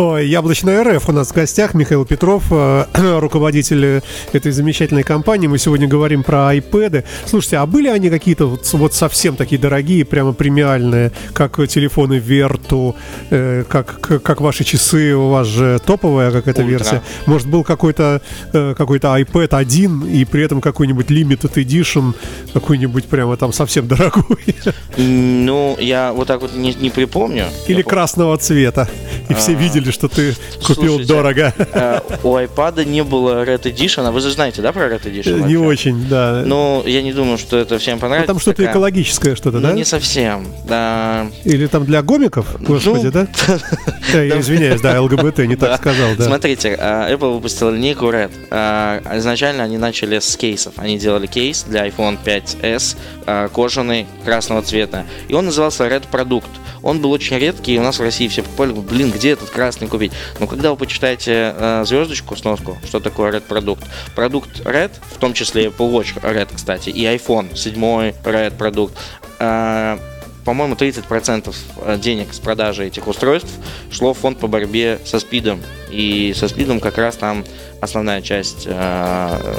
Ой, 0.00 0.28
Яблочная 0.28 0.82
РФ 0.82 1.10
у 1.10 1.12
нас 1.12 1.28
в 1.28 1.34
гостях 1.34 1.74
Михаил 1.74 2.06
Петров, 2.06 2.44
э, 2.50 2.86
руководитель 3.20 4.00
этой 4.32 4.50
замечательной 4.50 5.02
компании. 5.02 5.46
Мы 5.46 5.58
сегодня 5.58 5.86
говорим 5.86 6.22
про 6.22 6.56
iPad. 6.56 7.04
Слушайте, 7.26 7.58
а 7.58 7.66
были 7.66 7.88
они 7.88 8.08
какие-то 8.08 8.46
вот, 8.46 8.66
вот 8.72 8.94
совсем 8.94 9.36
такие 9.36 9.60
дорогие, 9.60 10.06
прямо 10.06 10.32
премиальные, 10.32 11.12
как 11.34 11.58
телефоны 11.68 12.14
Верту, 12.14 12.96
э, 13.28 13.64
как, 13.68 14.00
как, 14.00 14.22
как 14.22 14.40
ваши 14.40 14.64
часы, 14.64 15.14
у 15.14 15.28
вас 15.28 15.46
же 15.46 15.78
топовая 15.84 16.30
какая-то 16.30 16.62
Ультра. 16.62 16.72
версия. 16.78 17.02
Может, 17.26 17.48
был 17.48 17.62
какой-то 17.62 18.22
э, 18.54 18.74
какой-то 18.78 19.08
iPad 19.08 19.54
1 19.54 20.06
и 20.06 20.24
при 20.24 20.42
этом 20.42 20.62
какой-нибудь 20.62 21.10
limited 21.10 21.52
edition, 21.56 22.14
какой-нибудь 22.54 23.04
прямо 23.04 23.36
там 23.36 23.52
совсем 23.52 23.86
дорогой. 23.86 24.56
Ну, 24.96 25.76
я 25.78 26.14
вот 26.14 26.26
так 26.26 26.40
вот 26.40 26.56
не, 26.56 26.72
не 26.72 26.88
припомню. 26.88 27.44
Или 27.68 27.78
Я 27.78 27.84
красного 27.84 28.38
цвета. 28.38 28.88
И 29.28 29.34
все 29.34 29.52
А. 29.52 29.54
видели, 29.56 29.89
видишь, 29.90 29.94
что 29.94 30.08
ты 30.08 30.34
купил 30.66 30.94
Слушайте, 30.94 31.12
дорого. 31.12 31.54
Э, 31.72 32.00
У 32.22 32.36
iPad 32.36 32.84
не 32.84 33.02
было 33.04 33.44
Red 33.44 33.62
Edition, 33.62 34.06
а 34.06 34.10
вы 34.12 34.20
же 34.20 34.30
знаете, 34.30 34.62
да, 34.62 34.72
про 34.72 34.86
Red 34.88 35.02
Edition? 35.04 35.46
Не 35.46 35.56
вообще? 35.56 35.58
очень, 35.58 36.06
да. 36.08 36.42
Ну, 36.46 36.82
я 36.86 37.02
не 37.02 37.12
думаю, 37.12 37.38
что 37.38 37.56
это 37.58 37.78
всем 37.78 37.96
Ну, 37.96 38.00
понравится. 38.00 38.26
там 38.28 38.40
что-то 38.40 38.56
Такая- 38.58 38.72
экологическое 38.72 39.34
что-то, 39.36 39.58
Ну, 39.58 39.68
да? 39.68 39.72
не 39.72 39.84
совсем. 39.84 40.46
Да. 40.68 41.26
Или 41.44 41.66
там 41.66 41.84
для 41.84 42.02
гомиков? 42.02 42.60
Господи, 42.60 43.06
Ну, 43.06 43.10
да? 44.12 44.22
Я 44.22 44.40
извиняюсь, 44.40 44.80
да, 44.80 45.00
ЛГБТ, 45.00 45.38
не 45.46 45.56
так 45.56 45.78
сказал, 45.80 46.10
да. 46.16 46.24
Смотрите, 46.24 46.76
а, 46.78 47.10
Apple 47.12 47.34
выпустила 47.34 47.70
линейку 47.70 48.06
Red. 48.06 48.30
А, 48.50 49.00
Изначально 49.18 49.64
они 49.64 49.78
начали 49.78 50.18
с 50.18 50.36
кейсов. 50.36 50.74
Они 50.76 50.98
делали 50.98 51.26
кейс 51.26 51.64
для 51.68 51.86
iPhone 51.86 52.18
5s 52.24 52.96
а, 53.26 53.48
кожаный 53.48 54.06
красного 54.24 54.62
цвета. 54.62 55.04
И 55.28 55.34
он 55.34 55.46
назывался 55.46 55.84
Red 55.86 56.04
Product. 56.10 56.44
Он 56.82 57.00
был 57.00 57.10
очень 57.12 57.38
редкий, 57.38 57.74
и 57.74 57.78
у 57.78 57.82
нас 57.82 57.98
в 57.98 58.02
России 58.02 58.26
все 58.28 58.42
покупали, 58.42 58.72
блин, 58.72 59.10
где 59.10 59.30
этот 59.32 59.50
красный 59.50 59.69
купить? 59.88 60.12
Но 60.38 60.46
когда 60.46 60.70
вы 60.70 60.76
почитаете 60.76 61.54
а, 61.56 61.84
звездочку, 61.84 62.36
сноску, 62.36 62.78
что 62.84 63.00
такое 63.00 63.32
Red 63.32 63.46
Product, 63.48 63.84
продукт 64.14 64.60
Red, 64.60 64.92
в 65.10 65.18
том 65.18 65.34
числе 65.34 65.66
Apple 65.66 65.90
Watch 65.92 66.20
Red, 66.22 66.50
кстати, 66.54 66.90
и 66.90 67.04
iPhone 67.04 67.56
7 67.56 67.74
Red 67.74 68.56
продукт, 68.56 68.96
а, 69.38 69.98
по-моему, 70.44 70.74
30% 70.74 71.98
денег 71.98 72.32
с 72.32 72.38
продажи 72.38 72.86
этих 72.86 73.06
устройств 73.08 73.50
шло 73.90 74.14
в 74.14 74.18
фонд 74.18 74.38
по 74.38 74.46
борьбе 74.46 74.98
со 75.04 75.20
СПИДом. 75.20 75.60
И 75.90 76.32
со 76.36 76.48
СПИДом 76.48 76.80
как 76.80 76.98
раз 76.98 77.16
там 77.16 77.44
основная 77.80 78.22
часть, 78.22 78.64
э, 78.66 79.56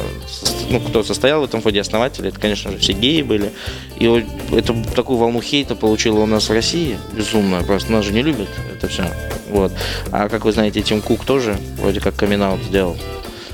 ну, 0.70 0.80
кто 0.80 1.04
состоял 1.04 1.42
в 1.42 1.46
этом 1.46 1.62
фонде 1.62 1.82
основатели, 1.82 2.30
это, 2.30 2.40
конечно 2.40 2.72
же, 2.72 2.78
все 2.78 2.94
геи 2.94 3.22
были. 3.22 3.52
И 3.98 4.26
это 4.52 4.76
такую 4.96 5.18
волну 5.18 5.42
хейта 5.42 5.76
получила 5.76 6.20
у 6.20 6.26
нас 6.26 6.50
в 6.50 6.54
России, 6.54 6.98
безумно, 7.14 7.64
просто 7.64 7.92
нас 7.92 8.06
же 8.06 8.14
не 8.14 8.22
любят 8.22 8.50
это 8.82 8.88
все. 8.88 9.06
Вот. 9.50 9.72
А 10.12 10.30
как 10.30 10.46
вы 10.46 10.52
знаете, 10.52 10.82
Тим 10.82 11.02
Кук 11.02 11.26
тоже 11.26 11.58
вроде 11.78 12.00
как 12.00 12.16
камин 12.16 12.42
сделал. 12.64 12.98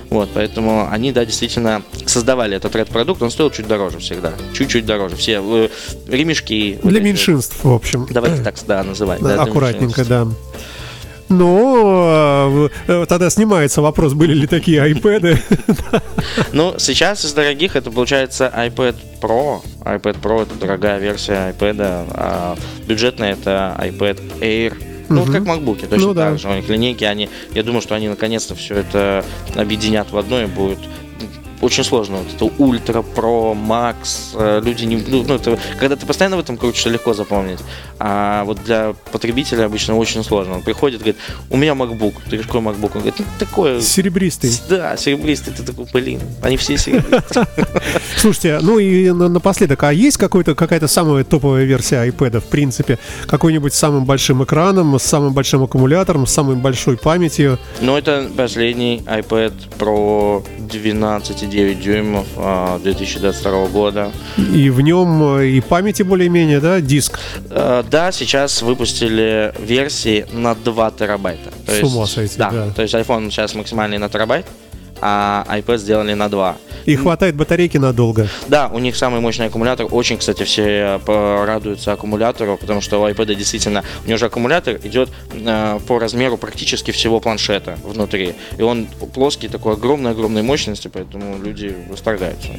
Вот, 0.10 0.30
поэтому 0.34 0.88
они, 0.90 1.12
да, 1.12 1.26
действительно 1.26 1.82
создавали 2.06 2.56
этот 2.56 2.76
ред-продукт, 2.76 3.22
он 3.22 3.32
стоил 3.32 3.50
чуть 3.52 3.68
дороже 3.68 4.00
всегда, 4.00 4.34
чуть-чуть 4.54 4.86
дороже. 4.86 5.16
Все 5.16 5.42
э, 5.44 5.70
ремешки. 6.08 6.80
Для 6.84 7.00
вот. 7.00 7.06
меньшинств, 7.06 7.64
в 7.64 7.74
общем. 7.74 8.08
Давайте 8.10 8.42
так, 8.42 8.56
да, 8.66 8.84
называть. 8.84 9.22
Да, 9.22 9.36
да, 9.36 9.44
аккуратненько, 9.44 10.06
да. 10.06 10.28
Ну, 11.30 12.70
э, 12.88 13.06
тогда 13.08 13.30
снимается 13.30 13.82
вопрос, 13.82 14.14
были 14.14 14.34
ли 14.34 14.48
такие 14.48 14.90
iPad. 14.92 15.40
Ну, 16.52 16.76
сейчас 16.78 17.26
из 17.26 17.34
дорогих 17.34 17.76
это 17.76 17.92
получается 17.92 18.52
iPad 18.56 18.96
Pro. 19.22 19.62
iPad 19.84 20.22
Pro 20.22 20.44
это 20.44 20.56
дорогая 20.56 21.00
версия 21.00 21.54
iPad, 21.58 22.08
а 22.12 22.56
бюджетная 22.88 23.34
это 23.34 23.76
iPad 23.80 24.40
Air. 24.40 24.97
Ну, 25.10 25.24
Мгм. 25.24 25.32
как 25.34 25.44
MacBook, 25.44 25.88
точно 25.88 25.98
Ну, 26.08 26.14
да. 26.14 26.30
так 26.30 26.40
же. 26.40 26.50
У 26.50 26.54
них 26.54 26.68
линейки, 26.70 27.04
они, 27.04 27.30
я 27.54 27.64
думаю, 27.64 27.82
что 27.82 27.96
они 27.96 28.08
наконец-то 28.10 28.56
все 28.56 28.76
это 28.76 29.24
объединят 29.56 30.12
в 30.12 30.18
одно 30.18 30.42
и 30.42 30.46
будет 30.46 30.80
очень 31.62 31.84
сложно. 31.84 32.18
Вот 32.18 32.34
это 32.34 32.46
Ультра, 32.58 33.04
Pro, 33.16 33.56
Max, 33.56 34.36
э, 34.36 34.62
люди 34.64 34.86
не... 34.86 34.98
Ну, 34.98 35.24
ну, 35.28 35.36
это, 35.36 35.58
когда 35.80 35.96
ты 35.96 36.06
постоянно 36.06 36.38
в 36.38 36.40
этом 36.40 36.58
крутишься, 36.58 36.90
легко 36.90 37.14
запомнить. 37.14 37.60
А 38.00 38.44
вот 38.44 38.64
для 38.64 38.94
потребителя 39.12 39.66
обычно 39.66 39.98
очень 39.98 40.24
сложно. 40.24 40.56
Он 40.56 40.62
приходит, 40.62 41.00
говорит, 41.00 41.18
у 41.50 41.58
меня 41.58 41.74
MacBook. 41.74 42.14
Ты 42.26 42.38
говоришь, 42.38 42.46
какой 42.46 42.62
MacBook? 42.62 42.92
Он 42.96 43.02
говорит, 43.02 43.16
ну, 43.18 43.26
такой... 43.40 43.82
Серебристый. 43.82 44.52
Да, 44.70 44.96
серебристый. 44.98 45.54
Ты 45.54 45.64
такой, 45.64 45.86
блин, 45.92 46.22
они 46.42 46.58
все 46.58 46.78
серебристые. 46.78 47.48
Слушайте, 48.18 48.60
ну 48.62 48.80
и 48.80 49.10
на- 49.12 49.30
напоследок, 49.30 49.84
а 49.84 49.94
есть 49.94 50.18
какая-то 50.18 50.88
самая 50.88 51.24
топовая 51.24 51.64
версия 51.64 52.08
iPad, 52.08 52.40
в 52.40 52.46
принципе? 52.46 53.00
Какой-нибудь 53.28 53.74
с 53.74 53.78
самым 53.78 54.06
большим 54.06 54.44
экраном, 54.44 55.00
с 55.00 55.04
самым 55.04 55.34
большим 55.34 55.64
аккумулятором, 55.64 56.28
с 56.28 56.34
самой 56.34 56.56
большой 56.56 56.98
памятью? 56.98 57.58
Ну, 57.82 57.98
это 57.98 58.30
последний 58.36 58.98
iPad 59.06 59.54
Pro 59.80 60.46
12,9 61.48 61.76
дюймов 61.82 62.28
а, 62.38 62.80
2022 62.80 63.68
года. 63.68 64.12
И 64.38 64.70
в 64.70 64.82
нем 64.82 65.38
э, 65.40 65.48
и 65.48 65.62
памяти 65.62 66.04
более-менее, 66.04 66.60
да, 66.60 66.82
диск. 66.82 67.20
Э, 67.50 67.84
Да, 67.90 68.12
сейчас 68.12 68.62
выпустили 68.62 69.54
версии 69.60 70.26
на 70.32 70.56
2 70.56 70.92
терабайта. 70.92 71.52
То 71.66 71.72
С 71.72 71.84
ума 71.84 72.06
сойти, 72.06 72.38
да, 72.38 72.52
да. 72.52 72.70
То 72.72 72.82
есть 72.82 72.94
iPhone 72.94 73.30
сейчас 73.30 73.56
максимальный 73.56 73.98
на 73.98 74.10
терабайт, 74.10 74.46
а 75.02 75.46
iPad 75.50 75.78
сделали 75.78 76.14
на 76.14 76.30
2. 76.30 76.58
И 76.86 76.96
хватает 76.96 77.36
батарейки 77.36 77.78
надолго. 77.78 78.28
Да, 78.48 78.70
у 78.74 78.80
них 78.80 78.96
самый 78.96 79.20
мощный 79.20 79.48
аккумулятор. 79.48 79.88
Очень, 79.92 80.18
кстати, 80.18 80.44
все 80.44 81.00
э, 81.06 81.46
радуются 81.46 81.92
аккумулятору, 81.92 82.58
потому 82.58 82.82
что 82.82 83.02
у 83.02 83.08
iPad 83.08 83.36
действительно, 83.36 83.84
у 84.06 84.08
него 84.08 84.18
же 84.18 84.26
аккумулятор 84.26 84.78
идет 84.84 85.10
э, 85.34 85.80
по 85.86 86.00
размеру 86.00 86.38
практически 86.38 86.92
всего 86.92 87.20
планшета 87.20 87.78
внутри. 87.84 88.36
И 88.58 88.62
он 88.62 88.88
плоский, 89.14 89.50
такой 89.50 89.74
огромной-огромной 89.74 90.44
мощности, 90.44 90.90
поэтому 90.92 91.38
люди 91.44 91.76
восторгаются. 91.90 92.50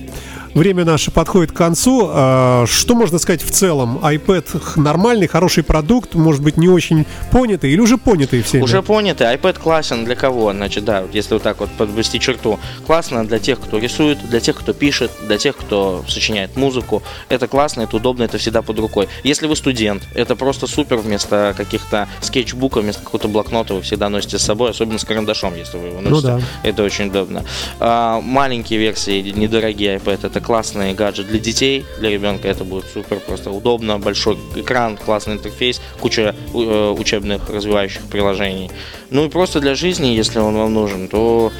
Время 0.55 0.85
наше 0.85 1.11
подходит 1.11 1.53
к 1.53 1.57
концу. 1.57 2.09
А, 2.11 2.65
Что 2.67 2.95
можно 2.95 3.19
сказать 3.19 3.43
в 3.43 3.51
целом? 3.51 3.99
iPad 4.03 4.73
нормальный, 4.77 5.27
хороший 5.27 5.63
продукт, 5.65 6.15
может 6.15 6.43
быть, 6.43 6.57
не 6.57 6.69
очень 6.69 7.07
понятый 7.31 7.73
или 7.73 7.81
уже 7.81 7.97
понятый 7.97 8.43
всеми? 8.43 8.63
Уже 8.63 8.83
понято, 8.83 9.25
iPad 9.25 9.59
классен 9.61 10.05
для 10.05 10.17
кого? 10.17 10.53
Значит, 10.53 10.85
да, 10.85 11.05
если 11.13 11.35
вот 11.35 11.43
так 11.43 11.61
вот 11.61 11.71
подвести 11.71 12.21
черту. 12.29 12.59
Классно 12.87 13.27
для 13.27 13.39
тех, 13.39 13.59
кто 13.59 13.79
рисует, 13.79 14.19
для 14.29 14.41
тех, 14.41 14.57
кто 14.57 14.73
пишет, 14.73 15.11
для 15.27 15.39
тех, 15.39 15.57
кто 15.57 16.05
сочиняет 16.09 16.57
музыку. 16.57 17.03
Это 17.29 17.49
классно, 17.49 17.83
это 17.83 17.97
удобно, 17.97 18.25
это 18.25 18.37
всегда 18.39 18.61
под 18.63 18.79
рукой. 18.79 19.09
Если 19.25 19.47
вы 19.47 19.57
студент, 19.57 20.03
это 20.15 20.37
просто 20.37 20.67
супер 20.67 20.97
вместо 20.97 21.55
каких-то 21.57 22.09
скетчбуков, 22.21 22.83
вместо 22.83 23.03
какого-то 23.03 23.29
блокнота 23.29 23.75
вы 23.75 23.81
всегда 23.83 24.09
носите 24.09 24.39
с 24.39 24.43
собой, 24.43 24.71
особенно 24.71 24.99
с 24.99 25.05
карандашом, 25.05 25.57
если 25.57 25.79
вы 25.79 25.89
его 25.89 26.01
Ну 26.01 26.11
носите. 26.11 26.29
да. 26.29 26.41
Это 26.69 26.83
очень 26.83 27.07
удобно. 27.09 27.45
А, 27.81 28.21
маленькие 28.21 28.79
версии, 28.79 29.21
недорогие 29.35 29.97
iPad, 29.97 30.27
это 30.27 30.41
классный 30.41 30.93
гаджет 30.95 31.29
для 31.29 31.39
детей, 31.39 31.85
для 31.99 32.11
ребенка 32.11 32.49
это 32.49 32.65
будет 32.65 32.85
супер, 32.93 33.21
просто 33.21 33.51
удобно, 33.51 33.99
большой 33.99 34.37
экран, 34.57 34.97
классный 34.97 35.35
интерфейс, 35.35 35.81
куча 36.01 36.35
э, 36.55 36.95
учебных 36.99 37.49
развивающих 37.49 38.03
приложений. 38.03 38.71
Ну 39.11 39.25
и 39.25 39.29
просто 39.29 39.61
для 39.61 39.75
жизни, 39.75 40.09
если 40.09 40.39
он 40.41 40.55
вам 40.57 40.75
нужен, 40.75 41.09
то 41.09 41.51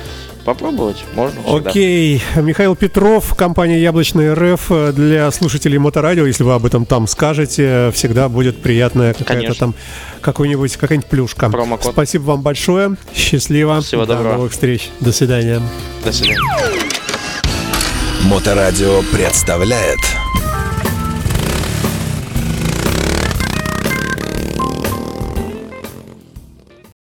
попробовать 0.49 1.05
можно 1.15 1.43
всегда. 1.43 1.71
Окей, 1.71 2.23
Михаил 2.37 2.75
Петров, 2.75 3.35
компания 3.35 3.79
Яблочный 3.81 4.33
РФ. 4.33 4.95
Для 4.95 5.31
слушателей 5.31 5.77
Моторадио, 5.77 6.25
если 6.25 6.43
вы 6.43 6.55
об 6.55 6.65
этом 6.65 6.87
там 6.87 7.07
скажете, 7.07 7.91
всегда 7.93 8.31
будет 8.31 8.63
приятная 8.63 9.13
какая-то 9.13 9.53
там 9.53 9.75
какой-нибудь 10.23 10.75
какая-нибудь 10.79 11.11
плюшка. 11.11 11.51
Промокод. 11.51 11.93
Спасибо 11.93 12.23
вам 12.23 12.41
большое. 12.41 12.97
Счастливо. 13.15 13.83
Всего 13.83 14.07
До 14.07 14.15
доброго. 14.15 14.35
новых 14.37 14.53
встреч. 14.53 14.89
До 15.01 15.13
свидания. 15.13 15.61
До 16.03 16.13
свидания. 16.13 16.41
Моторадио 18.25 19.03
представляет 19.13 19.99